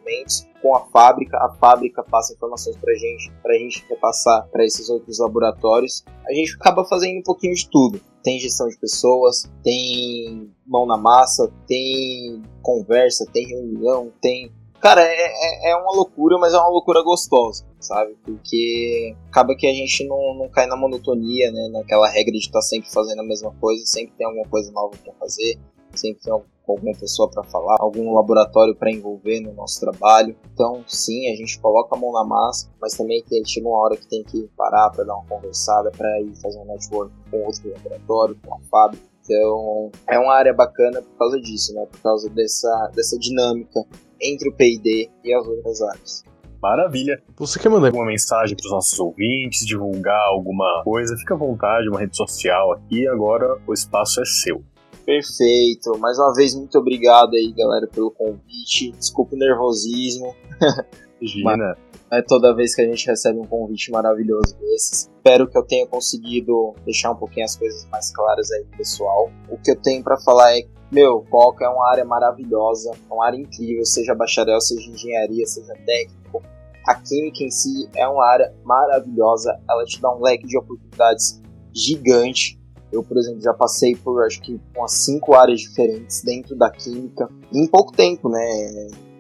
com 0.63 0.75
a 0.77 0.81
fábrica, 0.87 1.37
a 1.39 1.55
fábrica 1.55 2.03
passa 2.03 2.33
informações 2.35 2.77
para 2.77 2.95
gente, 2.95 3.33
para 3.43 3.55
a 3.55 3.59
gente 3.59 3.85
repassar 3.89 4.49
para 4.49 4.65
esses 4.65 4.89
outros 4.89 5.19
laboratórios. 5.19 6.05
A 6.27 6.33
gente 6.33 6.55
acaba 6.55 6.85
fazendo 6.85 7.19
um 7.19 7.23
pouquinho 7.23 7.55
de 7.55 7.69
tudo 7.69 8.01
tem 8.25 8.41
gestão 8.41 8.67
de 8.67 8.79
pessoas, 8.79 9.45
tem 9.63 10.51
mão 10.67 10.87
na 10.87 10.97
massa, 10.97 11.53
tem 11.69 12.43
conversa, 12.63 13.29
tem 13.31 13.47
reunião, 13.47 14.11
tem. 14.21 14.51
Cara, 14.81 15.03
é, 15.03 15.69
é, 15.69 15.71
é 15.71 15.77
uma 15.77 15.95
loucura, 15.95 16.39
mas 16.39 16.55
é 16.55 16.59
uma 16.59 16.69
loucura 16.69 17.03
gostosa, 17.03 17.65
sabe? 17.79 18.17
Porque 18.25 19.15
acaba 19.29 19.55
que 19.55 19.67
a 19.67 19.73
gente 19.73 20.07
não, 20.07 20.35
não 20.35 20.49
cai 20.49 20.67
na 20.67 20.77
monotonia, 20.77 21.53
né? 21.53 21.69
Naquela 21.71 22.09
regra 22.09 22.33
de 22.33 22.39
estar 22.39 22.61
tá 22.61 22.63
sempre 22.63 22.91
fazendo 22.91 23.21
a 23.21 23.25
mesma 23.25 23.55
coisa, 23.61 23.85
sempre 23.85 24.15
tem 24.17 24.27
alguma 24.27 24.49
coisa 24.49 24.73
nova 24.73 24.97
para 24.97 25.13
fazer, 25.15 25.59
sempre 26.01 26.23
tem 26.23 26.33
alguma 26.33 26.93
pessoa 26.99 27.31
para 27.31 27.45
falar, 27.45 27.77
algum 27.81 28.15
laboratório 28.15 28.75
para 28.75 28.91
envolver 28.91 29.41
no 29.41 29.53
nosso 29.53 29.81
trabalho. 29.81 30.37
Então, 30.53 30.85
sim, 30.87 31.31
a 31.31 31.37
gente 31.37 31.59
coloca 31.59 31.95
a 31.95 31.99
mão 31.99 32.13
na 32.13 32.25
massa, 32.25 32.71
mas 32.81 32.95
também 32.95 33.23
tem, 33.25 33.45
chega 33.45 33.69
uma 33.69 33.79
hora 33.79 33.97
que 33.97 34.09
tem 34.09 34.23
que 34.25 34.49
parar 34.57 34.91
para 34.91 35.05
dar 35.05 35.15
uma 35.15 35.27
conversada, 35.27 35.91
para 35.91 36.21
ir 36.21 36.35
fazer 36.41 36.59
um 36.59 36.65
network 36.65 37.13
com 37.31 37.45
outro 37.45 37.71
laboratório, 37.71 38.39
com 38.45 38.55
a 38.55 38.59
fábrica. 38.71 39.05
Então, 39.25 39.91
é 40.09 40.19
uma 40.19 40.35
área 40.35 40.53
bacana 40.53 41.01
por 41.01 41.19
causa 41.19 41.41
disso, 41.41 41.75
né? 41.75 41.87
Por 41.91 42.01
causa 42.01 42.29
dessa, 42.29 42.91
dessa 42.95 43.19
dinâmica 43.19 43.81
entre 44.21 44.49
o 44.49 44.53
P&D 44.55 45.11
e 45.25 45.35
as 45.35 45.47
outras 45.47 45.81
áreas. 45.81 46.25
Maravilha. 46.65 47.23
Você 47.37 47.59
quer 47.59 47.69
mandar 47.69 47.89
alguma 47.89 48.07
mensagem 48.07 48.57
para 48.57 48.65
os 48.65 48.73
nossos 48.73 48.99
ouvintes, 48.99 49.67
divulgar 49.67 50.29
alguma 50.29 50.83
coisa? 50.83 51.15
Fica 51.17 51.35
à 51.35 51.37
vontade, 51.37 51.89
uma 51.91 52.01
rede 52.01 52.17
social 52.17 52.73
aqui. 52.73 53.07
Agora 53.07 53.59
o 53.67 53.73
espaço 53.75 54.21
é 54.23 54.25
seu. 54.25 54.65
Perfeito. 55.05 55.99
Mais 55.99 56.19
uma 56.19 56.33
vez, 56.35 56.55
muito 56.55 56.79
obrigado 56.79 57.35
aí, 57.35 57.53
galera, 57.53 57.87
pelo 57.87 58.11
convite. 58.11 58.93
Desculpa 58.93 59.35
o 59.35 59.39
nervosismo. 59.39 60.35
Imagina. 61.21 61.77
É 62.11 62.23
toda 62.23 62.55
vez 62.55 62.75
que 62.75 62.83
a 62.83 62.85
gente 62.85 63.07
recebe 63.07 63.39
um 63.39 63.47
convite 63.47 63.91
maravilhoso 63.91 64.57
desses. 64.61 65.11
Espero 65.17 65.49
que 65.49 65.57
eu 65.59 65.63
tenha 65.63 65.87
conseguido 65.87 66.75
deixar 66.85 67.11
um 67.11 67.17
pouquinho 67.17 67.45
as 67.45 67.57
coisas 67.57 67.87
mais 67.91 68.15
claras 68.15 68.51
aí 68.53 68.65
pro 68.65 68.79
pessoal. 68.79 69.31
O 69.51 69.59
que 69.59 69.71
eu 69.71 69.77
tenho 69.77 70.03
para 70.03 70.19
falar 70.21 70.57
é 70.57 70.63
meu, 70.93 71.25
Coca 71.29 71.65
é 71.65 71.69
uma 71.69 71.91
área 71.91 72.05
maravilhosa, 72.05 72.93
é 72.93 73.13
uma 73.13 73.27
área 73.27 73.37
incrível, 73.37 73.85
seja 73.85 74.15
bacharel, 74.15 74.61
seja 74.61 74.89
engenharia, 74.89 75.45
seja 75.45 75.75
técnico. 75.85 76.43
A 76.87 76.95
química 76.95 77.43
em 77.43 77.51
si 77.51 77.89
é 77.97 78.07
uma 78.07 78.25
área 78.25 78.55
maravilhosa, 78.63 79.59
ela 79.69 79.85
te 79.85 80.01
dá 80.01 80.15
um 80.15 80.23
leque 80.23 80.47
de 80.47 80.57
oportunidades 80.57 81.43
gigante. 81.75 82.61
Eu, 82.95 83.03
por 83.03 83.17
exemplo, 83.17 83.41
já 83.41 83.53
passei 83.53 83.97
por 83.97 84.25
acho 84.25 84.41
que 84.41 84.61
umas 84.77 84.93
cinco 84.93 85.35
áreas 85.35 85.61
diferentes 85.61 86.23
dentro 86.23 86.55
da 86.55 86.71
química 86.71 87.29
em 87.53 87.67
pouco 87.67 87.93
tempo, 87.93 88.29
né? 88.29 88.41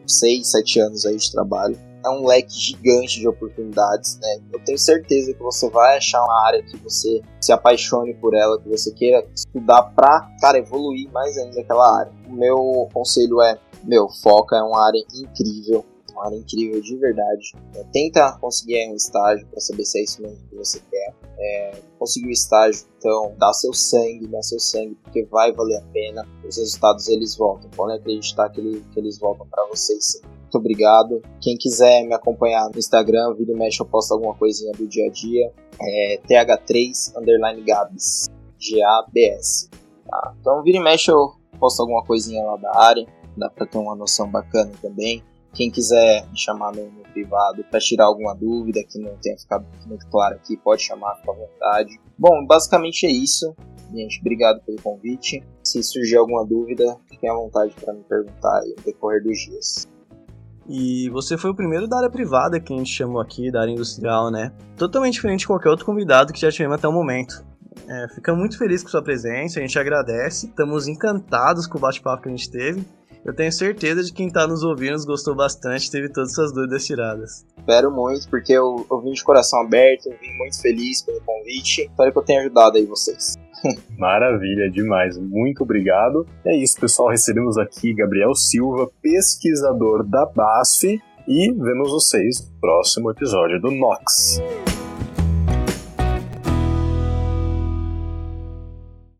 Seis, 0.06 0.52
sete 0.52 0.78
anos 0.78 1.04
aí 1.04 1.16
de 1.16 1.32
trabalho. 1.32 1.76
É 2.04 2.08
um 2.08 2.24
leque 2.24 2.54
gigante 2.54 3.18
de 3.18 3.26
oportunidades, 3.26 4.16
né? 4.20 4.38
Eu 4.52 4.60
tenho 4.64 4.78
certeza 4.78 5.32
que 5.32 5.42
você 5.42 5.68
vai 5.70 5.96
achar 5.96 6.22
uma 6.22 6.46
área 6.46 6.62
que 6.62 6.76
você 6.76 7.20
se 7.40 7.50
apaixone 7.50 8.14
por 8.14 8.34
ela, 8.34 8.60
que 8.60 8.68
você 8.68 8.92
queira 8.92 9.26
estudar 9.34 9.82
pra, 9.94 10.30
cara, 10.40 10.58
evoluir 10.58 11.10
mais 11.10 11.36
ainda 11.36 11.60
aquela 11.60 11.98
área. 11.98 12.12
O 12.28 12.32
meu 12.32 12.88
conselho 12.92 13.42
é, 13.42 13.58
meu, 13.82 14.08
foca 14.22 14.56
é 14.56 14.62
uma 14.62 14.86
área 14.86 15.02
incrível 15.14 15.84
uma 16.14 16.26
área 16.26 16.36
incrível 16.36 16.80
de 16.80 16.96
verdade. 16.96 17.52
É, 17.74 17.84
tenta 17.92 18.38
conseguir 18.40 18.88
um 18.90 18.94
estágio 18.94 19.46
para 19.48 19.60
saber 19.60 19.84
se 19.84 19.98
é 19.98 20.04
isso 20.04 20.22
mesmo 20.22 20.38
que 20.48 20.56
você 20.56 20.80
quer. 20.90 21.14
É, 21.38 21.78
conseguir 21.98 22.28
o 22.28 22.32
estágio, 22.32 22.86
então 22.98 23.34
dá 23.38 23.52
seu 23.52 23.72
sangue, 23.72 24.26
dá 24.28 24.40
seu 24.42 24.58
sangue, 24.58 24.96
porque 25.02 25.24
vai 25.24 25.52
valer 25.52 25.78
a 25.78 25.82
pena. 25.92 26.26
Os 26.46 26.56
resultados 26.56 27.08
eles 27.08 27.36
voltam. 27.36 27.68
Podem 27.70 27.96
acreditar 27.96 28.48
que, 28.50 28.60
ele, 28.60 28.84
que 28.92 29.00
eles 29.00 29.18
voltam 29.18 29.46
para 29.48 29.66
vocês. 29.66 30.20
Muito 30.22 30.58
obrigado. 30.58 31.22
Quem 31.40 31.56
quiser 31.56 32.04
me 32.04 32.14
acompanhar 32.14 32.70
no 32.70 32.78
Instagram, 32.78 33.34
vira 33.34 33.52
e 33.52 33.56
mexe, 33.56 33.80
eu 33.80 33.86
posto 33.86 34.14
alguma 34.14 34.34
coisinha 34.34 34.72
do 34.72 34.86
dia 34.86 35.06
a 35.06 35.10
dia. 35.10 35.52
É 35.80 36.20
TH3 36.28 37.16
underline 37.16 37.62
Gabs. 37.62 38.28
G-A-B-S. 38.58 39.68
Tá? 40.06 40.34
Então 40.40 40.62
vira 40.62 40.78
e 40.78 40.80
mexe, 40.80 41.10
eu 41.10 41.32
posto 41.58 41.80
alguma 41.80 42.04
coisinha 42.04 42.42
lá 42.44 42.56
da 42.56 42.78
área. 42.78 43.06
Dá 43.36 43.50
para 43.50 43.66
ter 43.66 43.78
uma 43.78 43.96
noção 43.96 44.30
bacana 44.30 44.70
também. 44.80 45.22
Quem 45.54 45.70
quiser 45.70 46.26
me 46.30 46.38
chamar 46.38 46.72
no, 46.72 46.90
no 46.90 47.02
privado 47.12 47.64
para 47.70 47.78
tirar 47.80 48.06
alguma 48.06 48.34
dúvida 48.34 48.80
que 48.88 48.98
não 48.98 49.16
tenha 49.22 49.38
ficado 49.38 49.64
muito 49.86 50.06
claro 50.08 50.34
aqui, 50.34 50.56
pode 50.56 50.82
chamar, 50.82 51.12
à 51.12 51.32
vontade. 51.32 51.98
Bom, 52.18 52.44
basicamente 52.46 53.06
é 53.06 53.10
isso. 53.10 53.54
Gente, 53.94 54.20
obrigado 54.20 54.60
pelo 54.64 54.80
convite. 54.82 55.42
Se 55.62 55.82
surgir 55.82 56.16
alguma 56.16 56.44
dúvida, 56.44 56.96
fiquem 57.08 57.30
à 57.30 57.34
vontade 57.34 57.72
para 57.80 57.94
me 57.94 58.02
perguntar 58.02 58.60
no 58.66 58.84
decorrer 58.84 59.22
dos 59.22 59.38
dias. 59.38 59.88
E 60.68 61.08
você 61.10 61.36
foi 61.36 61.50
o 61.50 61.54
primeiro 61.54 61.86
da 61.86 61.98
área 61.98 62.10
privada 62.10 62.58
que 62.58 62.72
a 62.72 62.76
gente 62.76 62.90
chamou 62.90 63.20
aqui, 63.20 63.50
da 63.50 63.60
área 63.60 63.72
industrial, 63.72 64.30
né? 64.30 64.52
Totalmente 64.76 65.14
diferente 65.14 65.40
de 65.40 65.46
qualquer 65.46 65.68
outro 65.68 65.84
convidado 65.84 66.32
que 66.32 66.40
já 66.40 66.50
tivemos 66.50 66.76
até 66.76 66.88
o 66.88 66.92
momento. 66.92 67.44
É, 67.86 68.08
fica 68.14 68.34
muito 68.34 68.56
feliz 68.56 68.82
com 68.82 68.88
sua 68.88 69.02
presença, 69.02 69.58
a 69.58 69.62
gente 69.62 69.78
agradece, 69.78 70.46
estamos 70.46 70.88
encantados 70.88 71.66
com 71.66 71.76
o 71.76 71.80
bate-papo 71.80 72.22
que 72.22 72.28
a 72.28 72.32
gente 72.32 72.50
teve. 72.50 72.84
Eu 73.24 73.34
tenho 73.34 73.50
certeza 73.50 74.02
de 74.02 74.10
que 74.10 74.18
quem 74.18 74.30
tá 74.30 74.46
nos 74.46 74.62
ouvindo 74.62 74.94
gostou 75.06 75.34
bastante, 75.34 75.90
teve 75.90 76.10
todas 76.10 76.32
essas 76.32 76.52
dúvidas 76.52 76.84
tiradas. 76.84 77.46
Espero 77.56 77.90
muito, 77.90 78.28
porque 78.28 78.52
eu, 78.52 78.86
eu 78.90 79.00
vim 79.00 79.12
de 79.12 79.24
coração 79.24 79.62
aberto, 79.62 80.06
eu 80.06 80.18
vim 80.20 80.36
muito 80.36 80.60
feliz 80.60 81.00
pelo 81.00 81.20
convite. 81.22 81.82
Espero 81.82 82.12
que 82.12 82.18
eu 82.18 82.22
tenha 82.22 82.40
ajudado 82.40 82.76
aí 82.76 82.84
vocês. 82.84 83.34
Maravilha, 83.96 84.70
demais. 84.70 85.16
Muito 85.16 85.62
obrigado. 85.62 86.26
É 86.44 86.54
isso, 86.54 86.78
pessoal. 86.78 87.08
Recebemos 87.08 87.56
aqui 87.56 87.94
Gabriel 87.94 88.34
Silva, 88.34 88.90
pesquisador 89.00 90.04
da 90.04 90.26
BASF, 90.26 91.00
e 91.26 91.50
vemos 91.52 91.90
vocês 91.90 92.46
no 92.46 92.60
próximo 92.60 93.10
episódio 93.10 93.58
do 93.58 93.70
Nox. 93.70 94.42